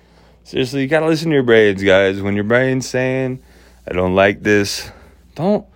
Seriously, 0.46 0.82
you 0.82 0.86
gotta 0.86 1.06
listen 1.06 1.30
to 1.30 1.34
your 1.34 1.42
brains, 1.42 1.82
guys. 1.82 2.22
When 2.22 2.36
your 2.36 2.44
brain's 2.44 2.88
saying, 2.88 3.42
I 3.84 3.94
don't 3.94 4.14
like 4.14 4.44
this, 4.44 4.92
don't 5.34 5.66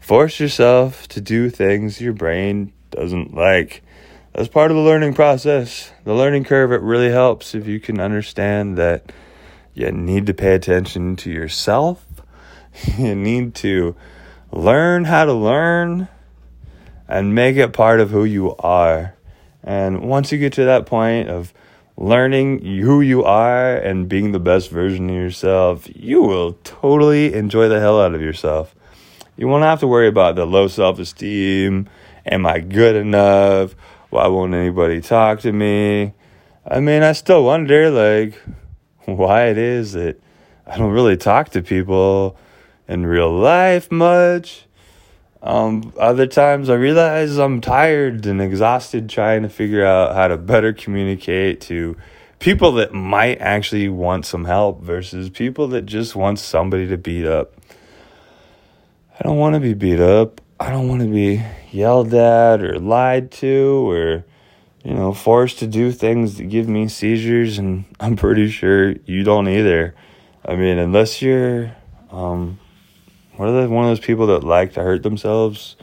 force 0.00 0.40
yourself 0.40 1.06
to 1.08 1.20
do 1.20 1.50
things 1.50 2.00
your 2.00 2.14
brain 2.14 2.72
doesn't 2.90 3.34
like. 3.34 3.82
That's 4.32 4.48
part 4.48 4.70
of 4.70 4.78
the 4.78 4.82
learning 4.82 5.12
process. 5.12 5.92
The 6.04 6.14
learning 6.14 6.44
curve, 6.44 6.72
it 6.72 6.80
really 6.80 7.10
helps 7.10 7.54
if 7.54 7.66
you 7.66 7.78
can 7.78 8.00
understand 8.00 8.78
that 8.78 9.12
you 9.74 9.92
need 9.92 10.24
to 10.28 10.32
pay 10.32 10.54
attention 10.54 11.16
to 11.16 11.30
yourself. 11.30 12.06
You 12.96 13.14
need 13.14 13.54
to 13.56 13.96
learn 14.50 15.04
how 15.04 15.26
to 15.26 15.34
learn 15.34 16.08
and 17.06 17.34
make 17.34 17.56
it 17.56 17.74
part 17.74 18.00
of 18.00 18.12
who 18.12 18.24
you 18.24 18.56
are. 18.56 19.14
And 19.62 20.08
once 20.08 20.32
you 20.32 20.38
get 20.38 20.54
to 20.54 20.64
that 20.64 20.86
point 20.86 21.28
of 21.28 21.52
learning 21.96 22.64
who 22.64 23.00
you 23.00 23.24
are 23.24 23.74
and 23.74 24.08
being 24.08 24.32
the 24.32 24.38
best 24.38 24.70
version 24.70 25.08
of 25.08 25.16
yourself, 25.16 25.88
you 25.94 26.22
will 26.22 26.54
totally 26.64 27.34
enjoy 27.34 27.68
the 27.68 27.80
hell 27.80 28.00
out 28.00 28.14
of 28.14 28.20
yourself. 28.20 28.74
You 29.36 29.48
won't 29.48 29.64
have 29.64 29.80
to 29.80 29.86
worry 29.86 30.08
about 30.08 30.36
the 30.36 30.46
low 30.46 30.68
self 30.68 30.98
esteem. 30.98 31.88
Am 32.24 32.46
I 32.46 32.60
good 32.60 32.96
enough? 32.96 33.74
Why 34.10 34.26
won't 34.28 34.54
anybody 34.54 35.00
talk 35.00 35.40
to 35.40 35.52
me? 35.52 36.12
I 36.66 36.80
mean, 36.80 37.02
I 37.02 37.12
still 37.12 37.44
wonder, 37.44 37.90
like, 37.90 38.34
why 39.04 39.46
it 39.46 39.58
is 39.58 39.92
that 39.92 40.20
I 40.66 40.76
don't 40.76 40.92
really 40.92 41.16
talk 41.16 41.50
to 41.50 41.62
people 41.62 42.36
in 42.88 43.06
real 43.06 43.32
life 43.32 43.90
much. 43.90 44.66
Um, 45.46 45.92
other 45.96 46.26
times 46.26 46.68
I 46.68 46.74
realize 46.74 47.38
I'm 47.38 47.60
tired 47.60 48.26
and 48.26 48.42
exhausted 48.42 49.08
trying 49.08 49.42
to 49.42 49.48
figure 49.48 49.86
out 49.86 50.16
how 50.16 50.26
to 50.26 50.36
better 50.36 50.72
communicate 50.72 51.60
to 51.62 51.96
people 52.40 52.72
that 52.72 52.92
might 52.92 53.40
actually 53.40 53.88
want 53.88 54.26
some 54.26 54.44
help 54.44 54.82
versus 54.82 55.30
people 55.30 55.68
that 55.68 55.82
just 55.82 56.16
want 56.16 56.40
somebody 56.40 56.88
to 56.88 56.98
beat 56.98 57.26
up. 57.26 57.54
I 59.20 59.22
don't 59.22 59.36
want 59.36 59.54
to 59.54 59.60
be 59.60 59.72
beat 59.72 60.00
up. 60.00 60.40
I 60.58 60.70
don't 60.70 60.88
want 60.88 61.02
to 61.02 61.08
be 61.08 61.44
yelled 61.70 62.12
at 62.12 62.60
or 62.60 62.80
lied 62.80 63.30
to 63.30 63.88
or, 63.88 64.24
you 64.82 64.94
know, 64.94 65.12
forced 65.12 65.60
to 65.60 65.68
do 65.68 65.92
things 65.92 66.38
that 66.38 66.48
give 66.48 66.68
me 66.68 66.88
seizures. 66.88 67.56
And 67.58 67.84
I'm 68.00 68.16
pretty 68.16 68.50
sure 68.50 68.96
you 69.04 69.22
don't 69.22 69.46
either. 69.46 69.94
I 70.44 70.56
mean, 70.56 70.78
unless 70.78 71.22
you're, 71.22 71.76
um, 72.10 72.58
what 73.36 73.48
are 73.48 73.62
the, 73.62 73.68
one 73.68 73.84
of 73.84 73.90
those 73.90 74.04
people 74.04 74.26
that 74.28 74.44
like 74.44 74.72
to 74.74 74.82
hurt 74.82 75.02
themselves? 75.02 75.76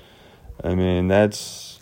I 0.64 0.76
mean, 0.76 1.08
that's 1.08 1.80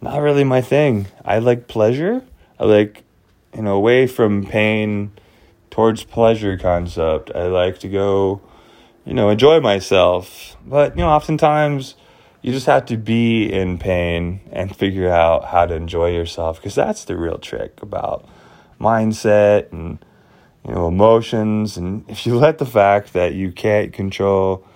not 0.00 0.20
really 0.20 0.44
my 0.44 0.60
thing. 0.60 1.06
I 1.24 1.38
like 1.38 1.68
pleasure. 1.68 2.22
I 2.58 2.64
like, 2.64 3.02
you 3.54 3.62
know, 3.62 3.74
away 3.74 4.06
from 4.06 4.44
pain 4.44 5.12
towards 5.70 6.04
pleasure 6.04 6.56
concept. 6.56 7.30
I 7.34 7.46
like 7.46 7.80
to 7.80 7.88
go, 7.88 8.40
you 9.04 9.14
know, 9.14 9.28
enjoy 9.28 9.60
myself. 9.60 10.56
But, 10.64 10.96
you 10.96 11.02
know, 11.02 11.10
oftentimes 11.10 11.96
you 12.42 12.52
just 12.52 12.66
have 12.66 12.86
to 12.86 12.96
be 12.96 13.52
in 13.52 13.78
pain 13.78 14.40
and 14.52 14.74
figure 14.74 15.10
out 15.10 15.46
how 15.46 15.66
to 15.66 15.74
enjoy 15.74 16.12
yourself 16.12 16.58
because 16.58 16.74
that's 16.74 17.04
the 17.04 17.16
real 17.16 17.38
trick 17.38 17.82
about 17.82 18.26
mindset 18.80 19.72
and, 19.72 19.98
you 20.66 20.74
know, 20.74 20.88
emotions. 20.88 21.76
And 21.76 22.08
if 22.08 22.26
you 22.26 22.36
let 22.38 22.58
the 22.58 22.66
fact 22.66 23.12
that 23.12 23.34
you 23.34 23.50
can't 23.50 23.92
control 23.92 24.66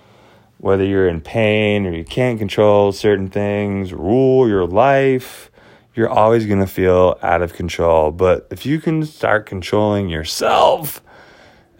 whether 0.58 0.84
you're 0.84 1.08
in 1.08 1.20
pain 1.20 1.86
or 1.86 1.92
you 1.92 2.04
can't 2.04 2.38
control 2.38 2.92
certain 2.92 3.28
things, 3.28 3.92
rule 3.92 4.48
your 4.48 4.66
life, 4.66 5.50
you're 5.94 6.08
always 6.08 6.46
going 6.46 6.60
to 6.60 6.66
feel 6.66 7.18
out 7.22 7.42
of 7.42 7.54
control. 7.54 8.10
But 8.10 8.46
if 8.50 8.66
you 8.66 8.80
can 8.80 9.04
start 9.04 9.46
controlling 9.46 10.08
yourself 10.08 11.02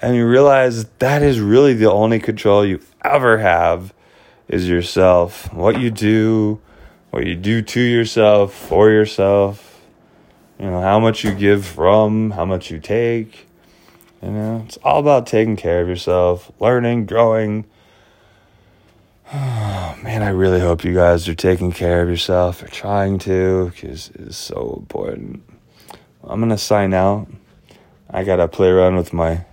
and 0.01 0.14
you 0.14 0.27
realize 0.27 0.85
that 0.99 1.23
is 1.23 1.41
really 1.41 1.75
the 1.75 1.91
only 1.91 2.21
control 2.21 2.64
you 2.64 2.81
ever 3.05 3.38
have 3.38 3.93
is 4.49 4.69
yourself, 4.69 5.53
what 5.53 5.81
you 5.81 5.91
do, 5.91 6.61
what 7.11 7.27
you 7.27 7.35
do 7.35 7.62
to 7.62 7.81
yourself, 7.81 8.55
for 8.55 8.91
yourself, 8.91 9.81
you 10.59 10.67
know, 10.67 10.81
how 10.81 10.99
much 10.99 11.25
you 11.25 11.35
give 11.35 11.64
from, 11.64 12.31
how 12.33 12.45
much 12.45 12.71
you 12.71 12.79
take. 12.79 13.47
You 14.23 14.31
know, 14.31 14.64
it's 14.67 14.77
all 14.79 14.99
about 14.99 15.27
taking 15.27 15.57
care 15.57 15.81
of 15.81 15.88
yourself, 15.88 16.51
learning, 16.61 17.07
growing 17.07 17.64
Oh, 19.31 19.99
man, 20.03 20.23
I 20.23 20.31
really 20.31 20.61
hope 20.61 20.85
you 20.85 20.95
guys 20.95 21.29
are 21.29 21.35
taking 21.35 21.71
care 21.71 22.03
of 22.03 22.09
yourself 22.09 22.62
or 22.62 22.69
trying 22.69 23.19
to 23.21 23.71
because 23.71 24.11
it's 24.14 24.38
so 24.38 24.77
important. 24.79 25.43
I'm 26.25 26.41
going 26.41 26.51
to 26.51 26.59
sign 26.59 26.95
out. 26.95 27.29
I 28.11 28.25
got 28.25 28.37
to 28.37 28.49
play 28.49 28.69
around 28.69 28.97
with 28.97 29.12
my 29.12 29.45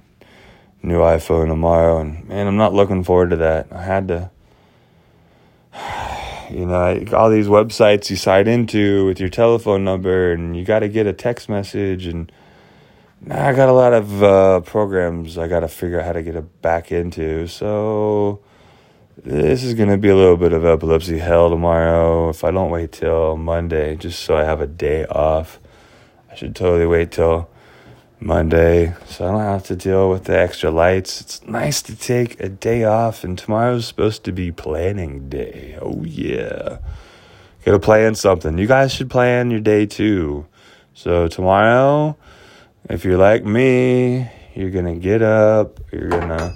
new 0.82 1.00
iPhone 1.00 1.48
tomorrow, 1.48 2.00
and 2.00 2.26
man, 2.28 2.48
I'm 2.48 2.56
not 2.56 2.74
looking 2.74 3.04
forward 3.04 3.32
to 3.32 3.36
that. 3.38 3.68
I 3.72 3.84
had 3.84 4.08
to, 4.08 4.30
you 6.50 6.66
know, 6.66 7.06
all 7.14 7.30
these 7.30 7.48
websites 7.48 8.10
you 8.10 8.16
sign 8.16 8.48
into 8.48 9.06
with 9.06 9.20
your 9.20 9.30
telephone 9.30 9.84
number, 9.84 10.32
and 10.32 10.56
you 10.56 10.64
got 10.64 10.80
to 10.80 10.88
get 10.88 11.06
a 11.06 11.14
text 11.14 11.50
message, 11.50 12.06
and 12.06 12.32
I 13.30 13.52
got 13.52 13.68
a 13.68 13.74
lot 13.74 13.92
of 13.92 14.24
uh, 14.24 14.62
programs 14.62 15.38
I 15.38 15.50
got 15.50 15.62
to 15.62 15.68
figure 15.68 16.00
out 16.00 16.06
how 16.06 16.14
to 16.14 16.24
get 16.24 16.38
it 16.38 16.62
back 16.62 16.94
into. 16.94 17.48
So 17.48 18.40
this 19.26 19.64
is 19.64 19.74
going 19.74 19.90
to 19.90 19.98
be 19.98 20.10
a 20.10 20.16
little 20.16 20.38
bit 20.38 20.54
of 20.54 20.64
epilepsy 20.64 21.18
hell 21.18 21.50
tomorrow 21.50 22.30
if 22.30 22.44
I 22.44 22.52
don't 22.52 22.70
wait 22.70 22.92
till 22.92 23.36
Monday, 23.36 23.96
just 23.96 24.20
so 24.20 24.38
I 24.38 24.44
have 24.44 24.62
a 24.62 24.68
day 24.68 25.04
off. 25.08 25.60
I 26.32 26.36
should 26.36 26.56
totally 26.56 26.86
wait 26.86 27.12
till 27.12 27.50
Monday 28.20 28.94
so 29.08 29.28
I 29.28 29.32
don't 29.32 29.42
have 29.42 29.64
to 29.64 29.76
deal 29.76 30.12
with 30.12 30.26
the 30.26 30.38
extra 30.38 30.70
lights. 30.70 31.22
It's 31.22 31.44
nice 31.44 31.82
to 31.84 31.96
take 31.96 32.40
a 32.40 32.50
day 32.50 32.84
off, 32.84 33.24
and 33.24 33.36
tomorrow's 33.36 33.88
supposed 33.88 34.24
to 34.26 34.32
be 34.32 34.52
planning 34.52 35.28
day. 35.28 35.76
Oh, 35.82 36.04
yeah. 36.04 36.78
Gotta 37.66 37.80
plan 37.80 38.14
something. 38.14 38.60
You 38.60 38.68
guys 38.68 38.94
should 38.94 39.10
plan 39.10 39.50
your 39.50 39.60
day 39.60 39.88
too. 39.88 40.46
So, 40.94 41.28
tomorrow, 41.28 42.16
if 42.92 43.04
you're 43.04 43.18
like 43.18 43.44
me, 43.44 44.30
you're 44.56 44.72
gonna 44.72 44.96
get 44.96 45.22
up, 45.22 45.80
you're 45.91 46.10
gonna 46.10 46.56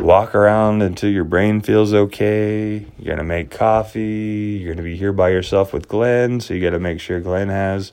walk 0.00 0.34
around 0.34 0.82
until 0.82 1.10
your 1.10 1.24
brain 1.24 1.60
feels 1.60 1.92
okay. 1.92 2.86
You're 2.98 3.16
going 3.16 3.18
to 3.18 3.24
make 3.24 3.50
coffee. 3.50 4.58
You're 4.60 4.74
going 4.74 4.84
to 4.84 4.90
be 4.90 4.96
here 4.96 5.12
by 5.12 5.30
yourself 5.30 5.72
with 5.72 5.88
Glenn, 5.88 6.40
so 6.40 6.54
you 6.54 6.62
got 6.62 6.70
to 6.70 6.80
make 6.80 7.00
sure 7.00 7.20
Glenn 7.20 7.48
has 7.48 7.92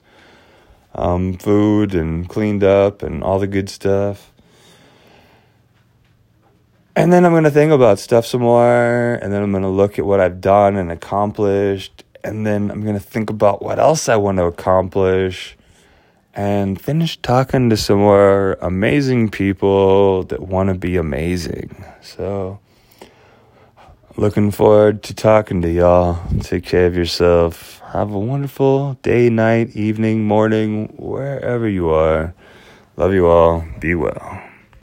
um, 0.96 1.38
food 1.38 1.94
and 1.94 2.28
cleaned 2.28 2.64
up 2.64 3.04
and 3.04 3.24
all 3.24 3.40
the 3.40 3.48
good 3.48 3.70
stuff. 3.70 4.32
And 6.96 7.14
then 7.14 7.26
I'm 7.26 7.32
going 7.32 7.44
to 7.44 7.52
think 7.52 7.72
about 7.72 8.00
stuff 8.00 8.26
some 8.26 8.42
more. 8.42 9.20
And 9.22 9.32
then 9.32 9.44
I'm 9.44 9.52
going 9.52 9.64
to 9.64 9.70
look 9.70 10.00
at 10.00 10.06
what 10.06 10.20
I've 10.20 10.42
done 10.42 10.76
and 10.78 10.92
accomplished. 10.92 12.04
And 12.24 12.46
then 12.46 12.72
I'm 12.72 12.82
going 12.82 12.96
to 12.96 13.00
think 13.00 13.30
about 13.30 13.62
what 13.62 13.78
else 13.78 14.10
I 14.10 14.16
want 14.16 14.40
to 14.40 14.46
accomplish. 14.46 15.57
And 16.38 16.80
finish 16.80 17.18
talking 17.18 17.72
to 17.72 17.78
some 17.78 17.98
more 17.98 18.60
amazing 18.62 19.30
people 19.30 20.22
that 20.26 20.40
want 20.40 20.70
to 20.70 20.76
be 20.76 20.96
amazing. 20.96 21.84
So, 22.02 22.60
looking 24.18 24.52
forward 24.52 25.02
to 25.04 25.16
talking 25.16 25.64
to 25.64 25.72
y'all. 25.72 26.20
Take 26.42 26.64
care 26.64 26.86
of 26.86 26.96
yourself. 26.96 27.82
Have 27.92 28.12
a 28.12 28.20
wonderful 28.20 28.94
day, 29.02 29.32
night, 29.32 29.76
evening, 29.76 30.26
morning, 30.26 30.94
wherever 30.98 31.68
you 31.68 31.90
are. 31.90 32.36
Love 32.98 33.14
you 33.14 33.26
all. 33.26 33.66
Be 33.80 33.96
well. 33.96 34.47